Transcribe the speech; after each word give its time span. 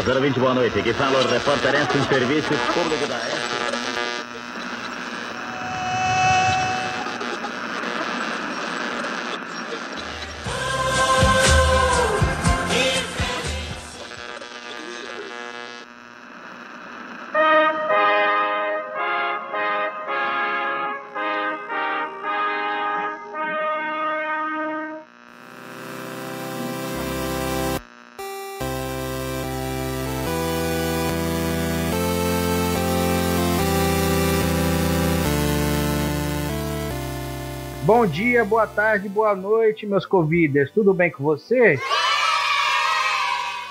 020, 0.00 0.40
boa 0.40 0.54
noite. 0.54 0.78
Aqui 0.78 0.92
fala 0.94 1.18
o 1.18 1.28
repórter 1.28 1.74
em 1.74 2.08
serviço 2.08 2.48
público 2.72 3.06
da. 3.06 3.61
Dia, 38.12 38.44
boa 38.44 38.66
tarde, 38.66 39.08
boa 39.08 39.34
noite, 39.34 39.86
meus 39.86 40.04
convidas. 40.04 40.70
Tudo 40.70 40.92
bem 40.92 41.10
com 41.10 41.24
você? 41.24 41.80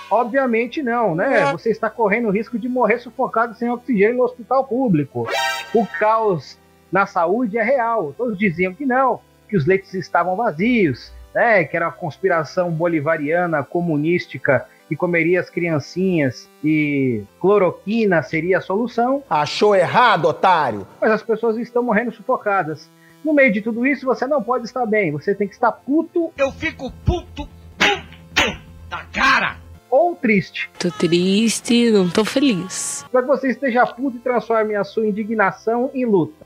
Obviamente 0.10 0.82
não, 0.82 1.14
né? 1.14 1.52
Você 1.52 1.70
está 1.70 1.92
correndo 1.92 2.28
o 2.28 2.32
risco 2.32 2.58
de 2.58 2.68
morrer 2.68 2.98
sufocado 2.98 3.54
sem 3.54 3.70
oxigênio 3.70 4.18
no 4.18 4.24
hospital 4.24 4.64
público. 4.66 5.28
O 5.76 5.86
caos 6.00 6.58
na 6.92 7.06
saúde 7.06 7.60
é 7.60 7.62
real. 7.62 8.16
Todos 8.18 8.36
diziam 8.36 8.74
que 8.74 8.84
não, 8.84 9.22
que 9.48 9.56
os 9.56 9.68
leitos 9.68 9.94
estavam 9.94 10.36
vazios, 10.36 11.14
né? 11.36 11.64
Que 11.64 11.78
era 11.78 11.86
uma 11.86 11.94
conspiração 11.94 12.72
bolivariana, 12.72 13.64
comunística 13.64 14.66
que 14.90 14.96
comeria 14.96 15.40
as 15.40 15.52
criancinhas 15.52 16.50
e 16.64 17.24
cloroquina 17.40 18.24
seria 18.24 18.58
a 18.58 18.62
solução. 18.62 19.24
Achou 19.30 19.76
errado, 19.76 20.26
otário! 20.26 20.86
Mas 21.00 21.12
as 21.12 21.22
pessoas 21.22 21.58
estão 21.58 21.84
morrendo 21.84 22.12
sufocadas. 22.12 22.90
No 23.24 23.34
meio 23.34 23.52
de 23.52 23.62
tudo 23.62 23.86
isso, 23.86 24.06
você 24.06 24.26
não 24.26 24.42
pode 24.42 24.66
estar 24.66 24.86
bem. 24.86 25.12
Você 25.12 25.36
tem 25.36 25.48
que 25.48 25.54
estar 25.54 25.72
puto. 25.72 26.32
Eu 26.38 26.52
fico 26.52 26.92
puto, 27.06 27.48
puto 27.78 28.58
da 28.90 29.04
cara. 29.12 29.58
Ou 29.90 30.16
triste. 30.16 30.70
Tô 30.80 30.90
triste, 30.90 31.92
não 31.92 32.10
tô 32.10 32.24
feliz. 32.24 33.06
Para 33.12 33.22
que 33.22 33.28
você 33.28 33.50
esteja 33.50 33.86
puto 33.86 34.18
e 34.18 34.20
transforme 34.22 34.76
a 34.76 34.84
sua 34.84 35.06
indignação 35.06 35.92
em 35.94 36.06
luta. 36.06 36.46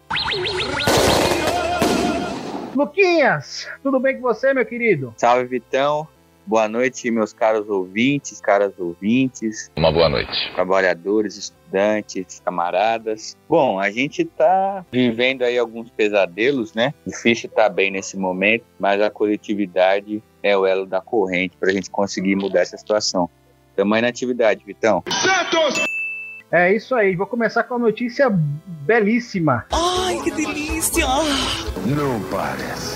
Luquinhas, 2.75 3.69
tudo 3.81 3.99
bem 3.99 4.15
com 4.15 4.21
você, 4.21 4.53
meu 4.53 4.65
querido? 4.65 5.13
Salve, 5.15 5.45
Vitão. 5.45 6.07
Boa 6.47 6.67
noite, 6.69 7.09
meus 7.09 7.33
caros 7.33 7.67
ouvintes, 7.67 8.39
caras 8.39 8.71
ouvintes. 8.77 9.71
Uma 9.75 9.91
boa 9.91 10.07
noite. 10.07 10.31
Trabalhadores, 10.53 11.35
estudantes, 11.37 12.39
camaradas. 12.45 13.35
Bom, 13.49 13.79
a 13.79 13.89
gente 13.89 14.23
tá 14.23 14.85
vivendo 14.91 15.41
aí 15.41 15.57
alguns 15.57 15.89
pesadelos, 15.89 16.75
né? 16.75 16.93
Difícil 17.05 17.49
estar 17.49 17.63
tá 17.63 17.69
bem 17.69 17.89
nesse 17.89 18.15
momento, 18.15 18.63
mas 18.79 19.01
a 19.01 19.09
coletividade 19.09 20.21
é 20.43 20.55
o 20.55 20.67
elo 20.67 20.85
da 20.85 21.01
corrente 21.01 21.57
para 21.59 21.71
a 21.71 21.73
gente 21.73 21.89
conseguir 21.89 22.35
mudar 22.35 22.61
essa 22.61 22.77
situação. 22.77 23.27
Tamo 23.75 23.95
aí 23.95 24.01
na 24.03 24.09
atividade, 24.09 24.63
Vitão. 24.63 25.03
Santos! 25.09 25.83
É 26.51 26.73
isso 26.73 26.93
aí, 26.93 27.15
vou 27.15 27.25
começar 27.25 27.63
com 27.63 27.73
uma 27.73 27.87
notícia 27.87 28.29
belíssima. 28.29 29.65
Ai, 29.73 30.21
que 30.23 30.29
delícia! 30.29 31.07
Não 31.87 32.21
parece. 32.29 32.94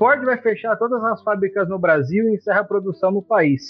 Ford 0.00 0.24
vai 0.24 0.38
fechar 0.38 0.76
todas 0.76 1.04
as 1.04 1.22
fábricas 1.22 1.68
no 1.68 1.78
Brasil 1.78 2.26
e 2.26 2.34
encerra 2.34 2.60
a 2.60 2.64
produção 2.64 3.10
no 3.10 3.20
país. 3.20 3.68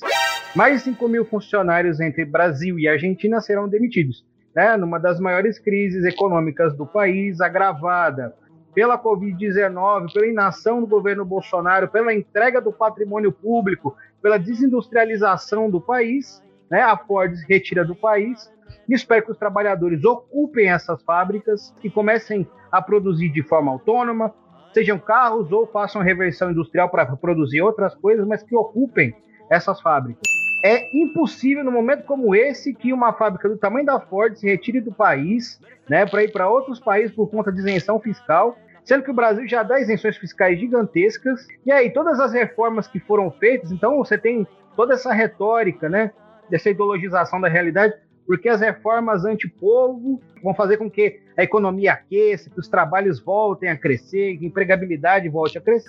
Mais 0.55 0.79
de 0.79 0.85
5 0.85 1.09
mil 1.09 1.25
funcionários 1.25 1.99
entre 1.99 2.25
Brasil 2.25 2.79
e 2.79 2.87
Argentina 2.87 3.41
serão 3.41 3.69
demitidos, 3.69 4.25
né, 4.55 4.77
numa 4.77 5.01
das 5.01 5.19
maiores 5.19 5.59
crises 5.59 6.05
econômicas 6.05 6.73
do 6.77 6.87
país, 6.87 7.41
agravada 7.41 8.33
pela 8.73 8.97
Covid-19, 8.97 10.13
pela 10.13 10.29
inação 10.29 10.81
do 10.81 10.87
governo 10.87 11.25
Bolsonaro, 11.25 11.89
pela 11.89 12.15
entrega 12.15 12.61
do 12.61 12.73
patrimônio 12.73 13.33
público, 13.33 13.97
pela 14.23 14.39
desindustrialização 14.39 15.69
do 15.69 15.81
país. 15.81 16.41
Né, 16.71 16.81
a 16.81 16.97
Ford 16.97 17.35
se 17.35 17.45
retira 17.49 17.85
do 17.85 17.97
país. 17.97 18.49
Espero 18.89 19.25
que 19.25 19.33
os 19.33 19.39
trabalhadores 19.39 20.05
ocupem 20.05 20.71
essas 20.71 21.03
fábricas 21.03 21.75
e 21.83 21.91
comecem 21.91 22.49
a 22.71 22.81
produzir 22.81 23.31
de 23.31 23.43
forma 23.43 23.73
autônoma, 23.73 24.33
sejam 24.73 24.99
carros 24.99 25.51
ou 25.53 25.67
façam 25.67 26.03
reversão 26.03 26.51
industrial 26.51 26.89
para 26.89 27.07
produzir 27.17 27.61
outras 27.61 27.95
coisas, 27.95 28.27
mas 28.27 28.43
que 28.43 28.55
ocupem 28.55 29.15
essas 29.49 29.81
fábricas. 29.81 30.23
É 30.65 30.97
impossível 30.97 31.65
no 31.65 31.73
momento 31.73 32.05
como 32.05 32.35
esse 32.35 32.75
que 32.75 32.93
uma 32.93 33.13
fábrica 33.13 33.49
do 33.49 33.57
tamanho 33.57 33.87
da 33.87 33.99
Ford 33.99 34.37
se 34.37 34.47
retire 34.47 34.81
do 34.81 34.93
país, 34.93 35.59
né, 35.89 36.05
para 36.05 36.23
ir 36.23 36.31
para 36.31 36.49
outros 36.49 36.79
países 36.79 37.15
por 37.15 37.29
conta 37.31 37.51
de 37.51 37.59
isenção 37.61 37.99
fiscal, 37.99 38.57
sendo 38.85 39.03
que 39.03 39.11
o 39.11 39.15
Brasil 39.15 39.49
já 39.49 39.63
dá 39.63 39.81
isenções 39.81 40.17
fiscais 40.17 40.59
gigantescas. 40.59 41.47
E 41.65 41.73
aí 41.73 41.91
todas 41.91 42.21
as 42.21 42.33
reformas 42.33 42.87
que 42.87 43.01
foram 43.01 43.31
feitas, 43.31 43.73
então 43.73 43.97
você 43.97 44.19
tem 44.19 44.47
toda 44.77 44.95
essa 44.95 45.13
retórica, 45.13 45.89
né, 45.89 46.13
dessa 46.51 46.69
ideologização 46.69 47.41
da 47.41 47.49
realidade 47.49 47.95
porque 48.31 48.49
as 48.49 48.61
reformas 48.61 49.25
anti-povo 49.25 50.23
vão 50.41 50.55
fazer 50.55 50.77
com 50.77 50.89
que 50.89 51.19
a 51.37 51.43
economia 51.43 51.95
aqueça, 51.95 52.49
que 52.49 52.61
os 52.61 52.69
trabalhos 52.69 53.19
voltem 53.19 53.69
a 53.69 53.77
crescer, 53.77 54.37
que 54.37 54.45
a 54.45 54.49
empregabilidade 54.49 55.29
volte 55.29 55.59
a 55.59 55.61
crescer. 55.61 55.89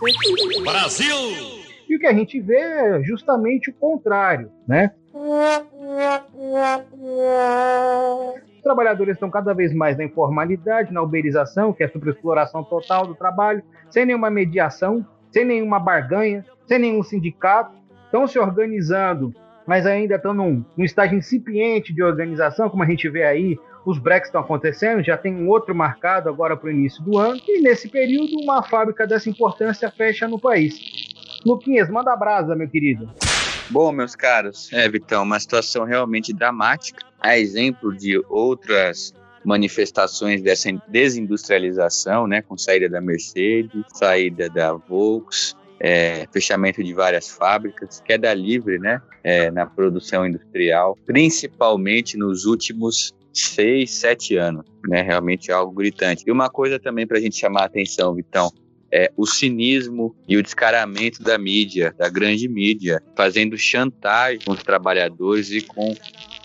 Brasil! 0.63 1.15
E 1.87 1.95
o 1.95 1.99
que 1.99 2.07
a 2.07 2.13
gente 2.13 2.39
vê 2.41 2.57
é 2.57 3.03
justamente 3.03 3.69
o 3.69 3.73
contrário, 3.73 4.49
né? 4.67 4.89
Os 8.55 8.63
trabalhadores 8.63 9.17
estão 9.17 9.29
cada 9.29 9.53
vez 9.53 9.71
mais 9.71 9.95
na 9.95 10.03
informalidade, 10.03 10.91
na 10.91 11.03
uberização, 11.03 11.71
que 11.71 11.83
é 11.83 11.85
a 11.85 11.91
superexploração 11.91 12.63
total 12.63 13.05
do 13.05 13.13
trabalho, 13.13 13.61
sem 13.91 14.03
nenhuma 14.03 14.31
mediação, 14.31 15.05
sem 15.31 15.45
nenhuma 15.45 15.79
barganha, 15.79 16.43
sem 16.65 16.79
nenhum 16.79 17.03
sindicato, 17.03 17.75
estão 18.05 18.25
se 18.25 18.39
organizando 18.39 19.31
mas 19.65 19.85
ainda 19.85 20.15
estão 20.15 20.33
num, 20.33 20.63
num 20.75 20.83
estágio 20.83 21.17
incipiente 21.17 21.93
de 21.93 22.03
organização, 22.03 22.69
como 22.69 22.83
a 22.83 22.85
gente 22.85 23.07
vê 23.09 23.23
aí, 23.23 23.57
os 23.85 23.97
breaks 23.97 24.27
estão 24.27 24.41
acontecendo, 24.41 25.03
já 25.03 25.17
tem 25.17 25.33
um 25.33 25.49
outro 25.49 25.73
marcado 25.73 26.29
agora 26.29 26.55
para 26.55 26.67
o 26.67 26.71
início 26.71 27.03
do 27.03 27.17
ano, 27.17 27.39
e 27.47 27.61
nesse 27.61 27.89
período 27.89 28.39
uma 28.41 28.61
fábrica 28.63 29.07
dessa 29.07 29.29
importância 29.29 29.89
fecha 29.89 30.27
no 30.27 30.39
país. 30.39 30.75
Luquinhas, 31.45 31.89
manda 31.89 32.15
brasa, 32.15 32.55
meu 32.55 32.69
querido. 32.69 33.09
Bom, 33.69 33.91
meus 33.91 34.15
caros, 34.15 34.71
é, 34.73 34.87
Vitão, 34.89 35.23
uma 35.23 35.39
situação 35.39 35.85
realmente 35.85 36.33
dramática. 36.33 37.05
A 37.19 37.37
exemplo 37.37 37.95
de 37.95 38.21
outras 38.29 39.13
manifestações 39.43 40.41
dessa 40.41 40.69
desindustrialização, 40.87 42.27
né, 42.27 42.41
com 42.41 42.57
saída 42.57 42.89
da 42.89 43.01
Mercedes, 43.01 43.83
saída 43.93 44.49
da 44.49 44.73
Volkswagen, 44.73 45.60
é, 45.83 46.27
fechamento 46.31 46.83
de 46.83 46.93
várias 46.93 47.27
fábricas, 47.27 47.99
queda 48.05 48.31
livre 48.35 48.77
né, 48.77 49.01
é, 49.23 49.49
na 49.49 49.65
produção 49.65 50.25
industrial, 50.27 50.95
principalmente 51.07 52.15
nos 52.17 52.45
últimos 52.45 53.11
seis, 53.33 53.89
sete 53.91 54.37
anos. 54.37 54.63
Né, 54.87 55.01
realmente 55.01 55.49
é 55.49 55.53
algo 55.53 55.73
gritante. 55.73 56.23
E 56.27 56.31
uma 56.31 56.49
coisa 56.49 56.79
também 56.79 57.07
para 57.07 57.17
a 57.17 57.21
gente 57.21 57.35
chamar 57.35 57.63
a 57.63 57.65
atenção, 57.65 58.13
Vitão, 58.13 58.51
é 58.91 59.11
o 59.17 59.25
cinismo 59.25 60.15
e 60.27 60.37
o 60.37 60.43
descaramento 60.43 61.23
da 61.23 61.37
mídia, 61.37 61.95
da 61.97 62.09
grande 62.09 62.47
mídia, 62.47 63.01
fazendo 63.15 63.57
chantagem 63.57 64.41
com 64.45 64.51
os 64.51 64.61
trabalhadores 64.61 65.49
e 65.49 65.61
com 65.61 65.95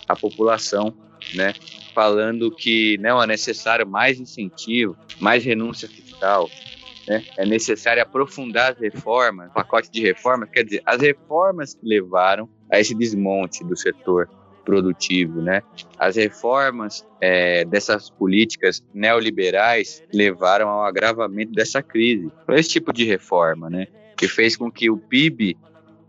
a 0.07 0.15
população, 0.15 0.95
né? 1.35 1.53
Falando 1.93 2.49
que 2.49 2.97
não 2.99 3.21
é 3.21 3.27
necessário 3.27 3.85
mais 3.85 4.19
incentivo, 4.19 4.95
mais 5.19 5.43
renúncia 5.43 5.89
fiscal, 5.89 6.49
né? 7.07 7.23
É 7.37 7.45
necessário 7.45 8.01
aprofundar 8.01 8.73
as 8.73 8.79
reformas, 8.79 9.51
pacote 9.53 9.89
de 9.89 10.01
reformas, 10.01 10.49
quer 10.49 10.63
dizer, 10.63 10.81
as 10.85 11.01
reformas 11.01 11.73
que 11.73 11.87
levaram 11.87 12.49
a 12.71 12.79
esse 12.79 12.93
desmonte 12.93 13.63
do 13.63 13.77
setor 13.77 14.29
produtivo, 14.65 15.41
né? 15.41 15.61
As 15.97 16.17
reformas 16.17 17.07
é, 17.21 17.63
dessas 17.63 18.09
políticas 18.09 18.83
neoliberais 18.93 20.03
levaram 20.13 20.67
ao 20.67 20.83
agravamento 20.83 21.53
dessa 21.53 21.81
crise. 21.81 22.29
Esse 22.49 22.71
tipo 22.71 22.91
de 22.91 23.05
reforma, 23.05 23.69
né? 23.69 23.87
Que 24.17 24.27
fez 24.27 24.57
com 24.57 24.69
que 24.69 24.89
o 24.89 24.97
PIB 24.97 25.57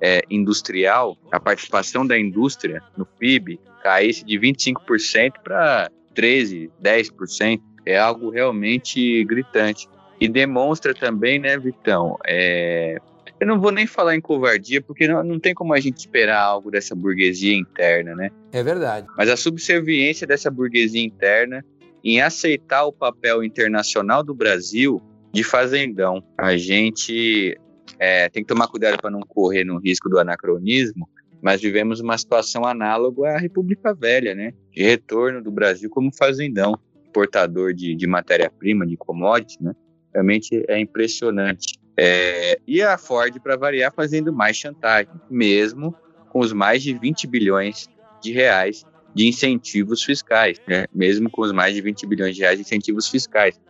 é, 0.00 0.22
industrial, 0.28 1.16
a 1.30 1.38
participação 1.38 2.04
da 2.04 2.18
indústria 2.18 2.82
no 2.96 3.06
PIB 3.06 3.60
caísse 3.82 4.24
de 4.24 4.36
25% 4.38 5.34
para 5.44 5.88
13, 6.14 6.68
10%. 6.82 7.60
É 7.86 7.96
algo 7.96 8.28
realmente 8.28 9.24
gritante. 9.24 9.88
E 10.20 10.28
demonstra 10.28 10.94
também, 10.94 11.38
né, 11.38 11.56
Vitão, 11.56 12.18
é, 12.26 12.98
eu 13.40 13.46
não 13.46 13.60
vou 13.60 13.70
nem 13.70 13.86
falar 13.86 14.16
em 14.16 14.20
covardia, 14.20 14.82
porque 14.82 15.06
não, 15.06 15.22
não 15.22 15.38
tem 15.38 15.54
como 15.54 15.72
a 15.72 15.80
gente 15.80 15.98
esperar 15.98 16.40
algo 16.40 16.70
dessa 16.70 16.94
burguesia 16.94 17.54
interna, 17.56 18.14
né? 18.14 18.30
É 18.52 18.62
verdade. 18.62 19.06
Mas 19.16 19.28
a 19.28 19.36
subserviência 19.36 20.26
dessa 20.26 20.50
burguesia 20.50 21.02
interna 21.02 21.64
em 22.02 22.20
aceitar 22.20 22.84
o 22.84 22.92
papel 22.92 23.44
internacional 23.44 24.24
do 24.24 24.34
Brasil 24.34 25.00
de 25.32 25.44
fazendão. 25.44 26.22
A 26.36 26.56
gente 26.56 27.56
é, 27.98 28.28
tem 28.28 28.42
que 28.42 28.48
tomar 28.48 28.66
cuidado 28.68 28.98
para 29.00 29.10
não 29.10 29.20
correr 29.20 29.64
no 29.64 29.78
risco 29.78 30.08
do 30.08 30.18
anacronismo, 30.18 31.08
mas 31.40 31.60
vivemos 31.60 32.00
uma 32.00 32.18
situação 32.18 32.64
análoga 32.64 33.28
à 33.28 33.38
República 33.38 33.94
Velha, 33.94 34.34
né? 34.34 34.52
De 34.72 34.82
retorno 34.82 35.42
do 35.42 35.50
Brasil 35.50 35.88
como 35.90 36.10
fazendão, 36.12 36.74
portador 37.12 37.72
de, 37.72 37.94
de 37.94 38.06
matéria-prima, 38.06 38.84
de 38.86 38.96
commodity, 38.96 39.62
né? 39.62 39.72
Realmente 40.12 40.64
é 40.68 40.78
impressionante. 40.78 41.78
É, 41.96 42.60
e 42.66 42.80
a 42.80 42.96
Ford, 42.96 43.38
para 43.40 43.56
variar, 43.56 43.92
fazendo 43.92 44.32
mais 44.32 44.56
chantagem, 44.56 45.12
mesmo 45.28 45.94
com 46.30 46.38
os 46.38 46.52
mais 46.52 46.82
de 46.82 46.94
20 46.94 47.26
bilhões 47.26 47.88
de 48.22 48.32
reais 48.32 48.84
de 49.14 49.26
incentivos 49.26 50.04
fiscais, 50.04 50.60
né? 50.66 50.86
mesmo 50.94 51.28
com 51.28 51.42
os 51.42 51.52
mais 51.52 51.74
de 51.74 51.80
20 51.80 52.06
bilhões 52.06 52.36
de 52.36 52.42
reais 52.42 52.56
de 52.56 52.62
incentivos 52.62 53.08
fiscais. 53.08 53.60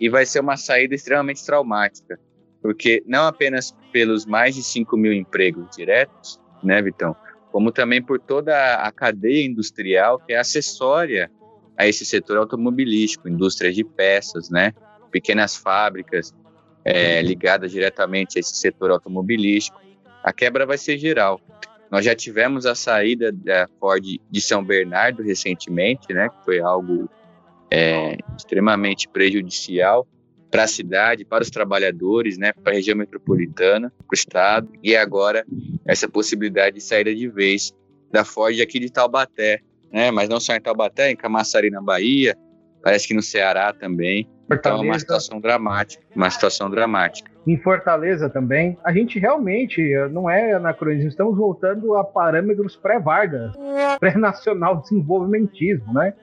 E 0.00 0.08
vai 0.08 0.24
ser 0.24 0.40
uma 0.40 0.56
saída 0.56 0.94
extremamente 0.94 1.44
traumática, 1.44 2.18
porque 2.62 3.02
não 3.06 3.26
apenas 3.26 3.76
pelos 3.92 4.24
mais 4.24 4.54
de 4.54 4.62
5 4.62 4.96
mil 4.96 5.12
empregos 5.12 5.68
diretos, 5.76 6.40
né, 6.62 6.80
Vitão, 6.80 7.14
como 7.52 7.70
também 7.70 8.02
por 8.02 8.18
toda 8.18 8.76
a 8.76 8.90
cadeia 8.90 9.44
industrial 9.44 10.18
que 10.18 10.32
é 10.32 10.38
acessória 10.38 11.30
a 11.76 11.86
esse 11.86 12.04
setor 12.06 12.38
automobilístico, 12.38 13.28
indústrias 13.28 13.74
de 13.74 13.84
peças, 13.84 14.48
né, 14.48 14.72
pequenas 15.16 15.56
fábricas, 15.56 16.34
é, 16.84 17.22
ligada 17.22 17.66
diretamente 17.66 18.36
a 18.36 18.40
esse 18.40 18.54
setor 18.54 18.90
automobilístico, 18.90 19.80
a 20.22 20.30
quebra 20.30 20.66
vai 20.66 20.76
ser 20.76 20.98
geral. 20.98 21.40
Nós 21.90 22.04
já 22.04 22.14
tivemos 22.14 22.66
a 22.66 22.74
saída 22.74 23.32
da 23.32 23.66
Ford 23.80 24.04
de 24.30 24.40
São 24.42 24.62
Bernardo 24.62 25.22
recentemente, 25.22 26.12
né, 26.12 26.28
que 26.28 26.44
foi 26.44 26.60
algo 26.60 27.08
é, 27.70 28.18
extremamente 28.36 29.08
prejudicial 29.08 30.06
para 30.50 30.64
a 30.64 30.68
cidade, 30.68 31.24
para 31.24 31.42
os 31.42 31.48
trabalhadores, 31.48 32.36
né, 32.36 32.52
para 32.52 32.72
a 32.72 32.76
região 32.76 32.94
metropolitana, 32.94 33.90
para 33.96 34.12
o 34.12 34.14
estado, 34.14 34.68
e 34.82 34.94
agora 34.94 35.46
essa 35.86 36.06
possibilidade 36.06 36.76
de 36.76 36.82
saída 36.82 37.14
de 37.14 37.26
vez 37.26 37.72
da 38.12 38.22
Ford 38.22 38.60
aqui 38.60 38.78
de 38.78 38.90
Taubaté, 38.90 39.62
né, 39.90 40.10
mas 40.10 40.28
não 40.28 40.38
só 40.38 40.54
em 40.54 40.60
Taubaté, 40.60 41.10
em 41.10 41.16
Camaçari 41.16 41.70
na 41.70 41.80
Bahia, 41.80 42.36
parece 42.86 43.08
que 43.08 43.14
no 43.14 43.22
Ceará 43.22 43.72
também. 43.72 44.28
Fortaleza. 44.46 44.78
Então 44.78 44.86
é 44.86 44.90
uma 44.92 44.98
situação 45.00 45.40
dramática, 45.40 46.04
uma 46.14 46.30
situação 46.30 46.70
dramática. 46.70 47.28
Em 47.44 47.56
Fortaleza 47.58 48.30
também, 48.30 48.78
a 48.84 48.92
gente 48.92 49.18
realmente 49.18 49.82
não 50.12 50.30
é 50.30 50.52
anacronismo, 50.52 51.08
estamos 51.08 51.36
voltando 51.36 51.96
a 51.96 52.04
parâmetros 52.04 52.76
pré-Vargas, 52.76 53.52
pré-nacional 53.98 54.76
desenvolvimentismo, 54.76 55.92
né? 55.92 56.14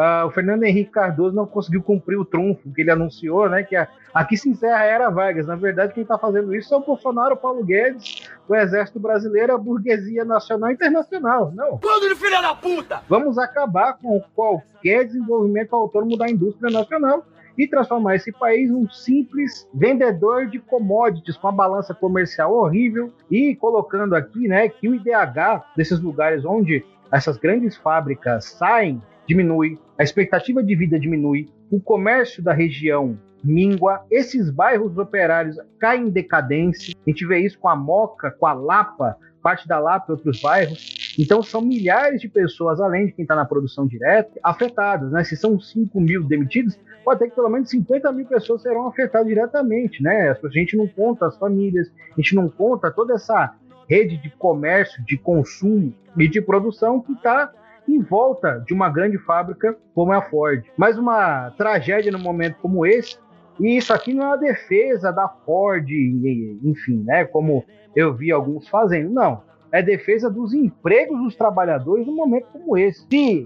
Uh, 0.00 0.26
o 0.26 0.30
Fernando 0.30 0.62
Henrique 0.62 0.92
Cardoso 0.92 1.36
não 1.36 1.44
conseguiu 1.44 1.82
cumprir 1.82 2.16
o 2.16 2.24
trunfo 2.24 2.72
que 2.72 2.80
ele 2.80 2.90
anunciou, 2.90 3.50
né? 3.50 3.62
Que 3.62 3.76
a, 3.76 3.86
aqui 4.14 4.34
se 4.34 4.48
encerra 4.48 4.78
a 4.78 4.84
era 4.84 5.10
Vargas. 5.10 5.46
Na 5.46 5.56
verdade, 5.56 5.92
quem 5.92 6.02
está 6.02 6.16
fazendo 6.16 6.54
isso 6.54 6.72
é 6.72 6.76
o 6.78 6.80
Bolsonaro, 6.80 7.34
o 7.34 7.36
Paulo 7.36 7.62
Guedes, 7.62 8.30
o 8.48 8.56
Exército 8.56 8.98
Brasileiro, 8.98 9.52
a 9.52 9.58
burguesia 9.58 10.24
nacional 10.24 10.70
e 10.70 10.72
internacional. 10.72 11.52
Não. 11.54 11.76
Quando 11.76 12.08
de 12.08 12.14
filha 12.14 12.40
da 12.40 12.54
puta! 12.54 13.02
Vamos 13.10 13.36
acabar 13.36 13.98
com 13.98 14.22
qualquer 14.34 15.04
desenvolvimento 15.04 15.76
autônomo 15.76 16.16
da 16.16 16.30
indústria 16.30 16.70
nacional 16.70 17.22
e 17.58 17.68
transformar 17.68 18.16
esse 18.16 18.32
país 18.32 18.70
num 18.70 18.88
simples 18.88 19.68
vendedor 19.74 20.46
de 20.46 20.58
commodities 20.60 21.36
com 21.36 21.48
uma 21.48 21.52
balança 21.52 21.92
comercial 21.92 22.54
horrível 22.54 23.12
e 23.30 23.54
colocando 23.54 24.14
aqui, 24.14 24.48
né, 24.48 24.70
que 24.70 24.88
o 24.88 24.94
IDH 24.94 25.62
desses 25.76 26.00
lugares 26.00 26.42
onde 26.46 26.82
essas 27.12 27.36
grandes 27.36 27.76
fábricas 27.76 28.46
saem 28.46 29.02
diminui, 29.30 29.78
a 29.96 30.02
expectativa 30.02 30.60
de 30.60 30.74
vida 30.74 30.98
diminui, 30.98 31.48
o 31.70 31.80
comércio 31.80 32.42
da 32.42 32.52
região 32.52 33.16
mingua, 33.44 34.04
esses 34.10 34.50
bairros 34.50 34.98
operários 34.98 35.56
caem 35.78 36.08
em 36.08 36.10
decadência. 36.10 36.94
A 37.06 37.10
gente 37.10 37.24
vê 37.24 37.38
isso 37.38 37.58
com 37.58 37.68
a 37.68 37.76
Moca, 37.76 38.32
com 38.32 38.44
a 38.44 38.52
Lapa, 38.52 39.16
parte 39.40 39.68
da 39.68 39.78
Lapa 39.78 40.06
e 40.08 40.12
outros 40.12 40.40
bairros. 40.42 41.14
Então 41.16 41.44
são 41.44 41.62
milhares 41.62 42.20
de 42.20 42.28
pessoas, 42.28 42.80
além 42.80 43.06
de 43.06 43.12
quem 43.12 43.22
está 43.22 43.36
na 43.36 43.44
produção 43.44 43.86
direta, 43.86 44.32
afetadas. 44.42 45.12
Né? 45.12 45.22
Se 45.22 45.36
são 45.36 45.60
5 45.60 46.00
mil 46.00 46.24
demitidos, 46.24 46.76
pode 47.04 47.20
ter 47.20 47.28
que 47.28 47.36
pelo 47.36 47.48
menos 47.48 47.70
50 47.70 48.10
mil 48.10 48.26
pessoas 48.26 48.62
serão 48.62 48.88
afetadas 48.88 49.28
diretamente. 49.28 50.02
Né? 50.02 50.30
A 50.32 50.48
gente 50.48 50.76
não 50.76 50.88
conta 50.88 51.26
as 51.28 51.38
famílias, 51.38 51.88
a 52.12 52.20
gente 52.20 52.34
não 52.34 52.48
conta 52.48 52.90
toda 52.90 53.14
essa 53.14 53.54
rede 53.88 54.16
de 54.18 54.30
comércio, 54.30 55.04
de 55.04 55.16
consumo 55.16 55.94
e 56.18 56.28
de 56.28 56.42
produção 56.42 57.00
que 57.00 57.12
está 57.12 57.52
em 57.88 58.00
volta 58.00 58.62
de 58.66 58.72
uma 58.72 58.88
grande 58.88 59.18
fábrica 59.18 59.76
como 59.94 60.12
é 60.12 60.16
a 60.16 60.22
Ford. 60.22 60.64
Mas 60.76 60.98
uma 60.98 61.50
tragédia 61.56 62.12
num 62.12 62.18
momento 62.18 62.56
como 62.60 62.86
esse, 62.86 63.18
e 63.58 63.76
isso 63.76 63.92
aqui 63.92 64.14
não 64.14 64.24
é 64.24 64.26
uma 64.28 64.38
defesa 64.38 65.12
da 65.12 65.28
Ford, 65.28 65.86
enfim, 65.90 67.02
né, 67.04 67.24
como 67.24 67.64
eu 67.94 68.14
vi 68.14 68.32
alguns 68.32 68.68
fazendo, 68.68 69.10
não. 69.10 69.42
É 69.72 69.82
defesa 69.82 70.30
dos 70.30 70.54
empregos 70.54 71.20
dos 71.22 71.36
trabalhadores 71.36 72.06
num 72.06 72.16
momento 72.16 72.46
como 72.52 72.76
esse. 72.76 73.06
Se 73.08 73.44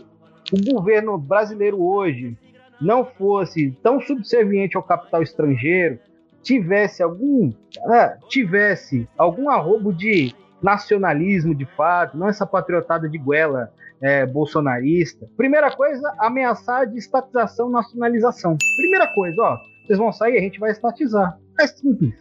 o 0.53 0.73
governo 0.73 1.19
brasileiro 1.19 1.83
hoje 1.83 2.39
não 2.81 3.05
fosse 3.05 3.77
tão 3.83 4.01
subserviente 4.01 4.77
ao 4.77 4.83
capital 4.83 5.23
estrangeiro, 5.23 5.99
tivesse 6.43 7.03
algum, 7.03 7.53
né, 7.87 8.19
tivesse 8.29 9.09
algum 9.17 9.51
arrobo 9.51 9.93
de 9.93 10.35
nacionalismo 10.63 11.55
de 11.55 11.67
fato, 11.67 12.17
não 12.17 12.29
essa 12.29 12.47
patriotada 12.47 13.09
de 13.09 13.19
goela 13.19 13.73
é, 14.02 14.26
bolsonarista. 14.26 15.26
Primeira 15.37 15.75
coisa, 15.75 16.14
ameaçar 16.19 16.87
de 16.87 16.99
estatização, 16.99 17.70
nacionalização. 17.70 18.56
Primeira 18.76 19.06
coisa, 19.14 19.43
ó, 19.43 19.58
vocês 19.85 19.99
vão 19.99 20.12
sair, 20.12 20.38
a 20.38 20.41
gente 20.41 20.58
vai 20.58 20.70
estatizar. 20.70 21.38
É 21.61 21.67
simples, 21.67 22.14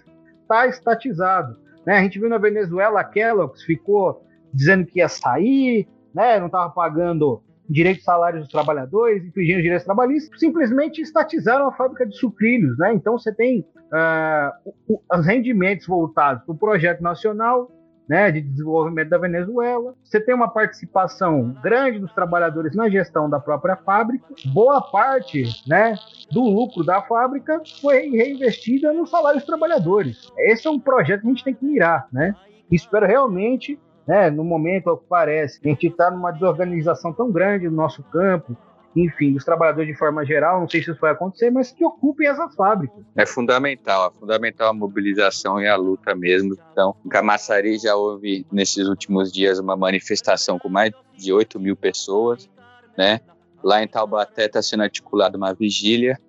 tá 0.47 0.67
estatizado. 0.67 1.57
Né? 1.85 1.97
A 1.97 2.01
gente 2.01 2.19
viu 2.19 2.29
na 2.29 2.37
Venezuela 2.37 3.01
a 3.01 3.03
Kellogg's 3.03 3.63
ficou 3.63 4.25
dizendo 4.53 4.85
que 4.85 4.99
ia 4.99 5.09
sair, 5.09 5.87
né? 6.13 6.39
não 6.39 6.47
estava 6.47 6.69
pagando 6.69 7.41
direitos 7.69 8.03
salários 8.03 8.43
dos 8.43 8.51
trabalhadores, 8.51 9.25
infringindo 9.25 9.61
direitos 9.61 9.85
trabalhistas, 9.85 10.39
simplesmente 10.39 11.01
estatizaram 11.01 11.67
a 11.67 11.71
fábrica 11.71 12.05
de 12.05 12.15
sucrilhos. 12.15 12.77
Né? 12.77 12.93
Então 12.93 13.17
você 13.17 13.33
tem 13.33 13.65
uh, 13.91 14.97
os 15.11 15.25
rendimentos 15.25 15.87
voltados 15.87 16.43
para 16.43 16.53
o 16.53 16.57
projeto 16.57 17.01
nacional, 17.01 17.71
né, 18.07 18.31
de 18.31 18.41
desenvolvimento 18.41 19.10
da 19.10 19.17
Venezuela. 19.17 19.95
Você 20.03 20.19
tem 20.19 20.36
uma 20.36 20.48
participação 20.48 21.55
grande 21.62 22.00
dos 22.00 22.12
trabalhadores 22.13 22.75
na 22.75 22.89
gestão 22.89 23.29
da 23.29 23.39
própria 23.39 23.75
fábrica. 23.77 24.25
Boa 24.53 24.81
parte 24.81 25.43
né, 25.67 25.95
do 26.31 26.41
lucro 26.41 26.83
da 26.83 27.01
fábrica 27.01 27.62
foi 27.81 28.10
reinvestida 28.10 28.91
no 28.93 29.07
salário 29.07 29.39
dos 29.39 29.48
trabalhadores. 29.48 30.31
Esse 30.38 30.67
é 30.67 30.72
um 30.72 30.79
projeto 30.79 31.22
que 31.22 31.27
a 31.27 31.29
gente 31.29 31.43
tem 31.43 31.53
que 31.53 31.65
mirar. 31.65 32.07
Né? 32.12 32.36
Espero 32.72 33.05
realmente, 33.05 33.79
né, 34.07 34.29
no 34.29 34.43
momento 34.43 34.89
ao 34.89 34.98
que 34.98 35.05
parece, 35.07 35.60
a 35.63 35.67
gente 35.67 35.88
está 35.88 36.12
numa 36.12 36.31
desorganização 36.31 37.13
tão 37.13 37.31
grande 37.31 37.69
no 37.69 37.75
nosso 37.75 38.03
campo, 38.03 38.55
enfim, 38.95 39.33
dos 39.33 39.43
trabalhadores 39.43 39.88
de 39.88 39.97
forma 39.97 40.23
geral, 40.25 40.62
não 40.62 40.69
sei 40.69 40.83
se 40.83 40.91
isso 40.91 41.00
vai 41.00 41.12
acontecer, 41.12 41.50
mas 41.50 41.71
que 41.71 41.83
ocupem 41.83 42.27
essas 42.27 42.53
fábricas. 42.55 43.03
É 43.15 43.25
fundamental, 43.25 44.07
é 44.07 44.19
fundamental 44.19 44.69
a 44.69 44.73
mobilização 44.73 45.59
e 45.59 45.67
a 45.67 45.75
luta 45.75 46.13
mesmo. 46.13 46.55
Então, 46.71 46.95
em 47.03 47.09
Camaçari 47.09 47.77
já 47.79 47.95
houve, 47.95 48.45
nesses 48.51 48.88
últimos 48.88 49.31
dias, 49.31 49.57
uma 49.57 49.75
manifestação 49.75 50.59
com 50.59 50.69
mais 50.69 50.91
de 51.17 51.33
8 51.33 51.59
mil 51.59 51.75
pessoas, 51.75 52.50
né? 52.97 53.19
Lá 53.63 53.81
em 53.81 53.88
Taubaté 53.88 54.45
está 54.45 54.62
sendo 54.62 54.83
articulada 54.83 55.38
uma 55.38 55.53
vigília, 55.53 56.19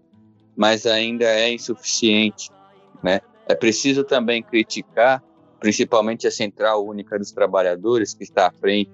mas 0.56 0.87
ainda 0.87 1.25
é 1.25 1.52
insuficiente, 1.52 2.50
né? 3.02 3.21
É 3.47 3.54
preciso 3.54 4.04
também 4.04 4.42
criticar, 4.42 5.23
principalmente 5.61 6.26
a 6.26 6.30
Central 6.30 6.87
Única 6.87 7.18
dos 7.18 7.30
Trabalhadores, 7.30 8.14
que 8.14 8.23
está 8.23 8.47
à 8.47 8.50
frente 8.50 8.90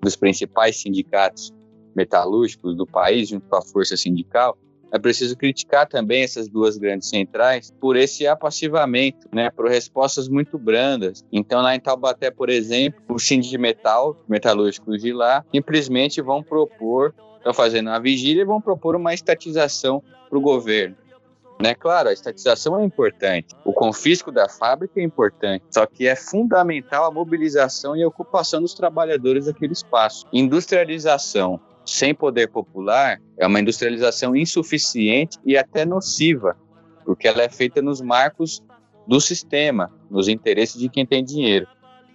dos 0.00 0.16
principais 0.16 0.80
sindicatos 0.80 1.52
metalúrgicos 1.94 2.76
do 2.76 2.86
país, 2.86 3.28
junto 3.28 3.48
com 3.48 3.56
a 3.56 3.62
força 3.62 3.96
sindical, 3.96 4.56
é 4.94 4.98
preciso 4.98 5.36
criticar 5.36 5.88
também 5.88 6.22
essas 6.22 6.48
duas 6.48 6.78
grandes 6.78 7.08
centrais 7.08 7.72
por 7.80 7.96
esse 7.96 8.28
apassivamento, 8.28 9.26
né, 9.32 9.50
por 9.50 9.68
respostas 9.68 10.28
muito 10.28 10.56
brandas. 10.56 11.24
Então, 11.32 11.60
lá 11.60 11.74
em 11.74 11.80
Taubaté, 11.80 12.30
por 12.30 12.48
exemplo, 12.48 13.02
o 13.08 13.18
sindimetal, 13.18 14.16
metalúrgicos 14.28 15.02
de 15.02 15.12
lá, 15.12 15.44
simplesmente 15.52 16.22
vão 16.22 16.44
propor, 16.44 17.12
estão 17.38 17.52
fazendo 17.52 17.88
uma 17.88 18.00
vigília 18.00 18.42
e 18.42 18.46
vão 18.46 18.60
propor 18.60 18.94
uma 18.94 19.12
estatização 19.12 20.00
para 20.28 20.38
o 20.38 20.40
governo. 20.40 20.96
Né? 21.60 21.74
Claro, 21.74 22.08
a 22.08 22.12
estatização 22.12 22.78
é 22.78 22.84
importante, 22.84 23.54
o 23.64 23.72
confisco 23.72 24.30
da 24.30 24.48
fábrica 24.48 25.00
é 25.00 25.02
importante, 25.02 25.64
só 25.70 25.86
que 25.86 26.06
é 26.06 26.14
fundamental 26.14 27.04
a 27.04 27.10
mobilização 27.10 27.96
e 27.96 28.02
a 28.02 28.08
ocupação 28.08 28.60
dos 28.60 28.74
trabalhadores 28.74 29.46
daquele 29.46 29.72
espaço. 29.72 30.24
Industrialização 30.32 31.60
sem 31.84 32.14
poder 32.14 32.48
popular 32.48 33.20
é 33.36 33.46
uma 33.46 33.60
industrialização 33.60 34.34
insuficiente 34.34 35.38
e 35.44 35.56
até 35.56 35.84
nociva, 35.84 36.56
porque 37.04 37.28
ela 37.28 37.42
é 37.42 37.48
feita 37.48 37.82
nos 37.82 38.00
marcos 38.00 38.62
do 39.06 39.20
sistema, 39.20 39.92
nos 40.10 40.28
interesses 40.28 40.80
de 40.80 40.88
quem 40.88 41.04
tem 41.04 41.22
dinheiro. 41.22 41.66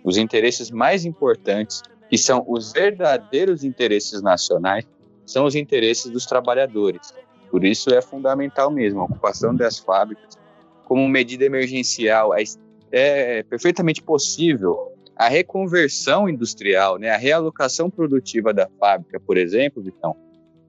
Os 0.03 0.17
interesses 0.17 0.71
mais 0.71 1.05
importantes, 1.05 1.83
que 2.09 2.17
são 2.17 2.43
os 2.47 2.71
verdadeiros 2.71 3.63
interesses 3.63 4.21
nacionais, 4.21 4.87
são 5.25 5.45
os 5.45 5.53
interesses 5.53 6.09
dos 6.09 6.25
trabalhadores. 6.25 7.13
Por 7.51 7.63
isso 7.63 7.93
é 7.93 8.01
fundamental 8.01 8.71
mesmo 8.71 9.01
a 9.01 9.03
ocupação 9.03 9.55
das 9.55 9.77
fábricas 9.77 10.37
como 10.85 11.07
medida 11.07 11.45
emergencial. 11.45 12.33
É, 12.33 12.43
é 12.91 13.43
perfeitamente 13.43 14.01
possível 14.01 14.88
a 15.19 15.27
reconversão 15.27 16.29
industrial, 16.29 16.97
né, 16.97 17.09
a 17.09 17.17
realocação 17.17 17.89
produtiva 17.89 18.53
da 18.53 18.69
fábrica, 18.79 19.19
por 19.19 19.37
exemplo, 19.37 19.83
Vitão, 19.83 20.15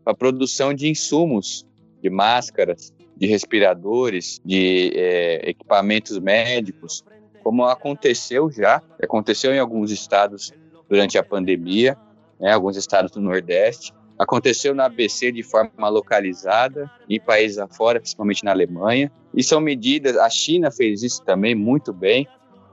para 0.02 0.12
a 0.12 0.16
produção 0.16 0.75
de 0.75 0.88
insumos, 0.88 1.64
de 2.02 2.11
máscaras, 2.11 2.92
de 3.16 3.28
respiradores, 3.28 4.40
de 4.45 4.90
é, 4.97 5.50
equipamentos 5.50 6.19
médicos, 6.19 7.04
como 7.45 7.64
aconteceu 7.64 8.50
já, 8.50 8.83
aconteceu 9.00 9.54
em 9.54 9.61
alguns 9.61 9.92
estados 9.92 10.52
durante 10.88 11.16
a 11.16 11.23
pandemia, 11.23 11.97
né, 12.40 12.50
alguns 12.52 12.76
estados 12.76 13.12
do 13.12 13.21
Nordeste, 13.21 13.95
aconteceu 14.19 14.75
na 14.75 14.87
ABC 14.87 15.30
de 15.30 15.45
forma 15.45 15.88
localizada, 15.88 16.90
em 17.09 17.21
países 17.21 17.59
afora, 17.59 18.00
principalmente 18.00 18.42
na 18.45 18.50
Alemanha, 18.50 19.12
e 19.33 19.45
são 19.45 19.61
medidas, 19.61 20.16
a 20.16 20.28
China 20.28 20.73
fez 20.73 21.04
isso 21.04 21.23
também 21.23 21.54
muito 21.54 21.92
bem, 21.92 22.26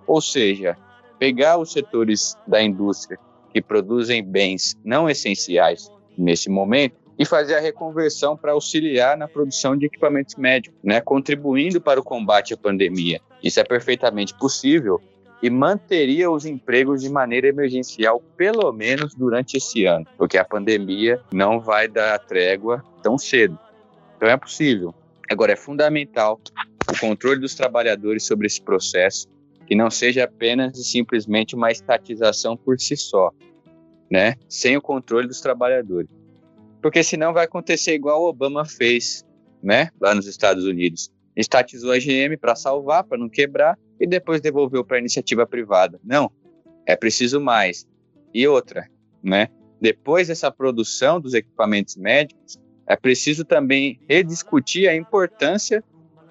ou 0.08 0.20
seja, 0.20 0.76
pegar 1.20 1.58
os 1.58 1.72
setores 1.72 2.36
da 2.48 2.62
indústria 2.62 3.20
que 3.54 3.62
produzem 3.62 4.24
bens 4.24 4.78
não 4.84 5.10
essenciais 5.10 5.92
nesse 6.18 6.50
momento 6.50 6.96
e 7.18 7.26
fazer 7.26 7.56
a 7.56 7.60
reconversão 7.60 8.38
para 8.38 8.52
auxiliar 8.52 9.18
na 9.18 9.28
produção 9.28 9.76
de 9.76 9.88
equipamentos 9.88 10.36
médicos, 10.36 10.78
né, 10.84 11.02
contribuindo 11.02 11.82
para 11.82 12.00
o 12.00 12.04
combate 12.04 12.54
à 12.54 12.58
pandemia. 12.58 13.20
Isso 13.44 13.60
é 13.60 13.64
perfeitamente 13.64 14.34
possível 14.38 15.02
e 15.42 15.50
manteria 15.50 16.30
os 16.30 16.46
empregos 16.46 17.02
de 17.02 17.10
maneira 17.10 17.48
emergencial, 17.48 18.22
pelo 18.36 18.72
menos 18.72 19.14
durante 19.16 19.58
esse 19.58 19.86
ano, 19.86 20.06
porque 20.18 20.38
a 20.38 20.46
pandemia 20.46 21.22
não 21.32 21.60
vai 21.60 21.88
dar 21.88 22.18
trégua 22.20 22.84
tão 23.04 23.18
cedo. 23.18 23.58
Então 24.16 24.28
é 24.28 24.38
possível. 24.38 24.94
Agora, 25.30 25.52
é 25.52 25.56
fundamental 25.56 26.40
o 26.90 27.00
controle 27.00 27.40
dos 27.40 27.54
trabalhadores 27.54 28.26
sobre 28.26 28.48
esse 28.48 28.62
processo, 28.62 29.28
que 29.68 29.76
não 29.76 29.92
seja 29.92 30.24
apenas 30.24 30.78
e 30.78 30.84
simplesmente 30.84 31.54
uma 31.54 31.70
estatização 31.70 32.56
por 32.56 32.80
si 32.80 32.96
só, 32.96 33.32
né? 34.10 34.36
Sem 34.48 34.78
o 34.78 34.82
controle 34.82 35.28
dos 35.28 35.42
trabalhadores. 35.42 36.10
Porque 36.82 37.04
senão 37.04 37.34
vai 37.34 37.44
acontecer 37.44 37.94
igual 37.94 38.24
o 38.24 38.30
Obama 38.30 38.64
fez, 38.64 39.26
né? 39.62 39.90
Lá 40.00 40.16
nos 40.16 40.26
Estados 40.26 40.64
Unidos. 40.64 41.12
Estatizou 41.36 41.92
a 41.92 42.00
GM 42.00 42.38
para 42.40 42.56
salvar, 42.56 43.04
para 43.04 43.18
não 43.18 43.28
quebrar, 43.28 43.78
e 44.00 44.08
depois 44.08 44.40
devolveu 44.40 44.86
para 44.86 44.98
a 44.98 45.00
iniciativa 45.00 45.46
privada. 45.46 46.00
Não, 46.04 46.32
é 46.86 46.96
preciso 46.96 47.42
mais. 47.42 47.86
E 48.34 48.48
outra, 48.48 48.90
né? 49.22 49.50
Depois 49.82 50.30
dessa 50.30 50.50
produção 50.50 51.20
dos 51.20 51.34
equipamentos 51.34 51.98
médicos, 51.98 52.58
é 52.88 52.96
preciso 52.96 53.44
também 53.44 54.00
rediscutir 54.08 54.88
a 54.88 54.96
importância 54.96 55.84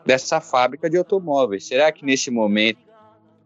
dessa 0.06 0.40
fábrica 0.40 0.88
de 0.88 0.96
automóveis. 0.96 1.66
Será 1.66 1.92
que 1.92 2.04
nesse 2.04 2.30
momento 2.30 2.85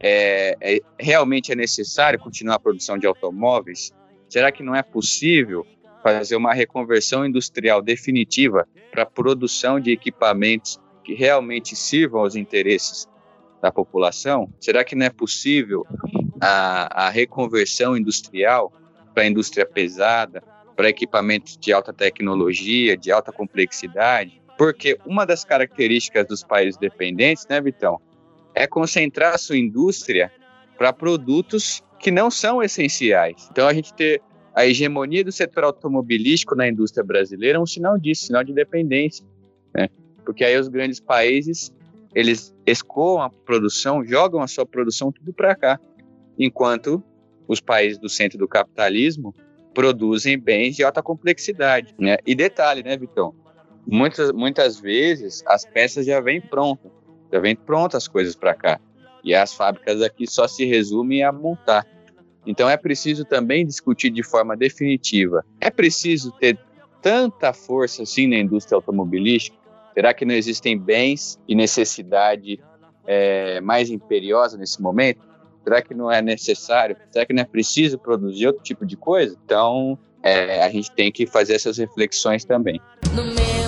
é, 0.01 0.57
é, 0.61 0.81
realmente 0.99 1.53
é 1.53 1.55
necessário 1.55 2.19
continuar 2.19 2.55
a 2.55 2.61
produção 2.61 2.97
de 2.97 3.07
automóveis? 3.07 3.93
Será 4.29 4.51
que 4.51 4.63
não 4.63 4.75
é 4.75 4.83
possível 4.83 5.67
fazer 6.03 6.37
uma 6.37 6.55
reconversão 6.55 7.27
industrial 7.27 7.83
definitiva 7.83 8.67
para 8.91 9.03
a 9.03 9.07
produção 9.07 9.79
de 9.79 9.93
equipamentos 9.93 10.81
que 11.05 11.15
realmente 11.15 11.77
sirvam 11.77 12.23
aos 12.23 12.35
interesses 12.35 13.07
da 13.61 13.71
população? 13.71 14.51
Será 14.59 14.83
que 14.83 14.95
não 14.95 15.05
é 15.05 15.11
possível 15.11 15.87
a, 16.41 17.07
a 17.07 17.11
reconversão 17.11 17.97
industrial 17.97 18.73
para 19.13 19.25
a 19.25 19.27
indústria 19.27 19.67
pesada, 19.67 20.43
para 20.75 20.89
equipamentos 20.89 21.59
de 21.59 21.73
alta 21.73 21.93
tecnologia, 21.93 22.97
de 22.97 23.13
alta 23.13 23.31
complexidade? 23.31 24.41
Porque 24.57 24.99
uma 25.05 25.27
das 25.27 25.45
características 25.45 26.27
dos 26.27 26.43
países 26.43 26.79
dependentes, 26.79 27.47
né, 27.49 27.61
Vitão, 27.61 28.01
é 28.55 28.67
concentrar 28.67 29.35
a 29.35 29.39
sua 29.39 29.57
indústria 29.57 30.33
para 30.77 30.93
produtos 30.93 31.83
que 31.99 32.11
não 32.11 32.31
são 32.31 32.63
essenciais. 32.63 33.49
Então, 33.51 33.69
a 33.69 33.75
gente 33.75 33.93
ter 33.95 34.23
a 34.55 34.67
hegemonia 34.67 35.25
do 35.25 35.31
setor 35.31 35.65
automobilístico 35.65 36.55
na 36.57 36.69
indústria 36.69 37.05
brasileira 37.05 37.59
é 37.59 37.61
um 37.61 37.67
sinal 37.67 37.99
disso, 37.99 38.27
sinal 38.27 38.43
de 38.43 38.53
dependência, 38.53 39.25
né? 39.75 39.89
Porque 40.25 40.45
aí 40.45 40.59
os 40.59 40.69
grandes 40.69 41.01
países, 41.01 41.73
eles 42.15 42.55
escoam 42.67 43.23
a 43.23 43.31
produção, 43.31 44.05
jogam 44.05 44.43
a 44.43 44.49
sua 44.49 44.67
produção 44.67 45.13
tudo 45.13 45.33
para 45.33 45.55
cá, 45.55 45.79
enquanto 46.39 47.03
os 47.47 47.61
países 47.61 47.99
do 47.99 48.09
centro 48.09 48.39
do 48.39 48.49
capitalismo 48.49 49.35
produzem 49.73 50.39
bens 50.39 50.77
de 50.77 50.83
alta 50.83 51.03
complexidade, 51.03 51.95
né? 51.99 52.17
E 52.27 52.35
detalhe, 52.35 52.83
né, 52.83 52.97
Vitão? 52.97 53.35
Muitas, 53.87 54.33
muitas 54.33 54.81
vezes 54.81 55.43
as 55.47 55.65
peças 55.65 56.07
já 56.07 56.21
vêm 56.21 56.41
prontas 56.41 56.91
já 57.33 57.39
vem 57.39 57.55
prontas 57.55 58.05
as 58.05 58.09
coisas 58.09 58.35
para 58.35 58.55
cá. 58.55 58.81
E 59.23 59.35
as 59.35 59.53
fábricas 59.53 60.01
aqui 60.03 60.27
só 60.27 60.49
se 60.49 60.65
resumem 60.65 61.23
a 61.23 61.31
montar. 61.31 61.87
Então 62.47 62.69
é 62.69 62.77
preciso 62.77 63.25
também 63.25 63.67
discutir 63.67 64.11
de 64.11 64.23
forma 64.23 64.57
definitiva. 64.57 65.45
É 65.61 65.71
preciso 65.71 66.33
ter 66.33 66.59
tanta 67.03 67.53
força 67.53 68.03
assim 68.03 68.27
na 68.27 68.37
indústria 68.37 68.77
automobilística? 68.77 69.57
Será 69.95 70.15
que 70.15 70.25
não 70.25 70.35
existem 70.35 70.79
bens 70.79 71.39
e 71.47 71.55
necessidade 71.55 72.61
é, 73.07 73.61
mais 73.61 73.91
imperiosa 73.91 74.57
nesse 74.57 74.81
momento? 74.81 75.21
Será 75.63 75.83
que 75.83 75.93
não 75.93 76.11
é 76.11 76.23
necessário? 76.23 76.97
Será 77.11 77.27
que 77.27 77.33
não 77.33 77.43
é 77.43 77.47
preciso 77.47 77.99
produzir 77.99 78.47
outro 78.47 78.63
tipo 78.63 78.87
de 78.87 78.97
coisa? 78.97 79.37
Então 79.45 79.99
é, 80.23 80.63
a 80.63 80.71
gente 80.71 80.91
tem 80.93 81.13
que 81.13 81.27
fazer 81.27 81.55
essas 81.55 81.77
reflexões 81.77 82.45
também. 82.45 82.81
No 83.15 83.60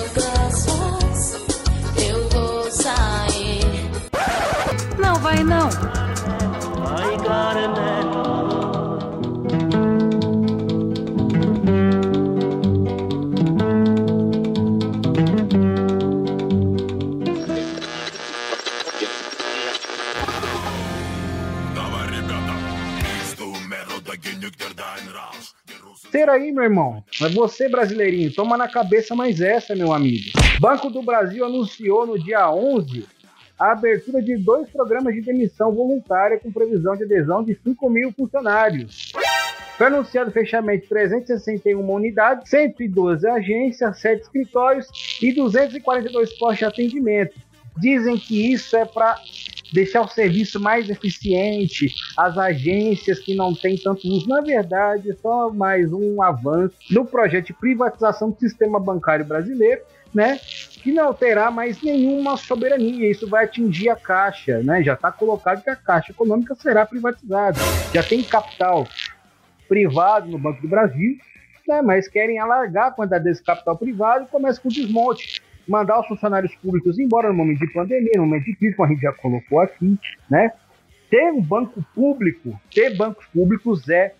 Ter 26.23 26.29
aí, 26.29 26.53
meu 26.53 26.63
irmão. 26.63 27.03
Mas 27.19 27.33
você, 27.33 27.67
brasileirinho, 27.67 28.33
toma 28.33 28.55
na 28.55 28.69
cabeça 28.69 29.13
mais 29.13 29.41
essa, 29.41 29.75
meu 29.75 29.91
amigo. 29.91 30.31
Banco 30.57 30.89
do 30.89 31.03
Brasil 31.03 31.43
anunciou 31.43 32.07
no 32.07 32.17
dia 32.17 32.49
11 32.49 33.05
a 33.59 33.73
abertura 33.73 34.21
de 34.21 34.37
dois 34.37 34.69
programas 34.69 35.13
de 35.13 35.19
demissão 35.19 35.73
voluntária 35.73 36.39
com 36.39 36.49
previsão 36.49 36.95
de 36.95 37.03
adesão 37.03 37.43
de 37.43 37.59
5 37.61 37.89
mil 37.89 38.13
funcionários. 38.13 39.11
Foi 39.77 39.87
anunciado 39.87 40.29
o 40.29 40.33
fechamento 40.33 40.83
de 40.83 40.87
361 40.87 41.91
unidades, 41.91 42.49
112 42.49 43.27
agências, 43.27 43.99
7 43.99 44.21
escritórios 44.21 44.87
e 45.21 45.33
242 45.33 46.37
postos 46.37 46.59
de 46.59 46.65
atendimento. 46.65 47.35
Dizem 47.77 48.17
que 48.17 48.53
isso 48.53 48.77
é 48.77 48.85
para 48.85 49.17
deixar 49.73 50.01
o 50.01 50.07
serviço 50.07 50.59
mais 50.59 50.89
eficiente, 50.89 51.93
as 52.15 52.37
agências 52.37 53.19
que 53.19 53.35
não 53.35 53.53
têm 53.53 53.75
tanto 53.75 54.07
uso. 54.07 54.27
Na 54.29 54.41
verdade, 54.41 55.11
é 55.11 55.15
só 55.15 55.49
mais 55.49 55.91
um 55.91 56.21
avanço 56.21 56.75
no 56.91 57.03
projeto 57.05 57.47
de 57.47 57.53
privatização 57.53 58.29
do 58.29 58.39
sistema 58.39 58.79
bancário 58.79 59.25
brasileiro 59.25 59.81
né, 60.13 60.39
que 60.83 60.91
não 60.91 61.13
terá 61.13 61.49
mais 61.49 61.81
nenhuma 61.81 62.37
soberania. 62.37 63.09
Isso 63.09 63.27
vai 63.27 63.45
atingir 63.45 63.89
a 63.89 63.95
Caixa, 63.95 64.61
né? 64.61 64.83
Já 64.83 64.93
está 64.93 65.11
colocado 65.11 65.63
que 65.63 65.69
a 65.69 65.75
Caixa 65.75 66.11
Econômica 66.11 66.55
será 66.55 66.85
privatizada. 66.85 67.59
Já 67.93 68.03
tem 68.03 68.21
capital 68.21 68.87
privado 69.67 70.29
no 70.29 70.37
Banco 70.37 70.61
do 70.61 70.67
Brasil, 70.67 71.17
né, 71.67 71.81
mas 71.81 72.07
querem 72.07 72.37
alargar 72.37 72.87
a 72.87 72.91
quantidade 72.91 73.23
desse 73.23 73.41
capital 73.41 73.77
privado 73.77 74.25
e 74.25 74.27
começa 74.27 74.61
com 74.61 74.67
o 74.67 74.71
desmonte. 74.71 75.41
Mandar 75.67 75.99
os 75.99 76.07
funcionários 76.07 76.53
públicos 76.55 76.99
embora 76.99 77.29
no 77.29 77.35
momento 77.35 77.59
de 77.59 77.73
pandemia, 77.73 78.11
no 78.15 78.25
momento 78.25 78.45
de 78.45 78.55
crise, 78.55 78.75
como 78.75 78.87
a 78.87 78.91
gente 78.91 79.01
já 79.01 79.13
colocou 79.13 79.59
aqui, 79.59 79.97
né? 80.29 80.51
Ter 81.09 81.31
um 81.31 81.41
banco 81.41 81.83
público, 81.93 82.59
ter 82.73 82.97
bancos 82.97 83.25
públicos 83.27 83.87
é 83.89 84.13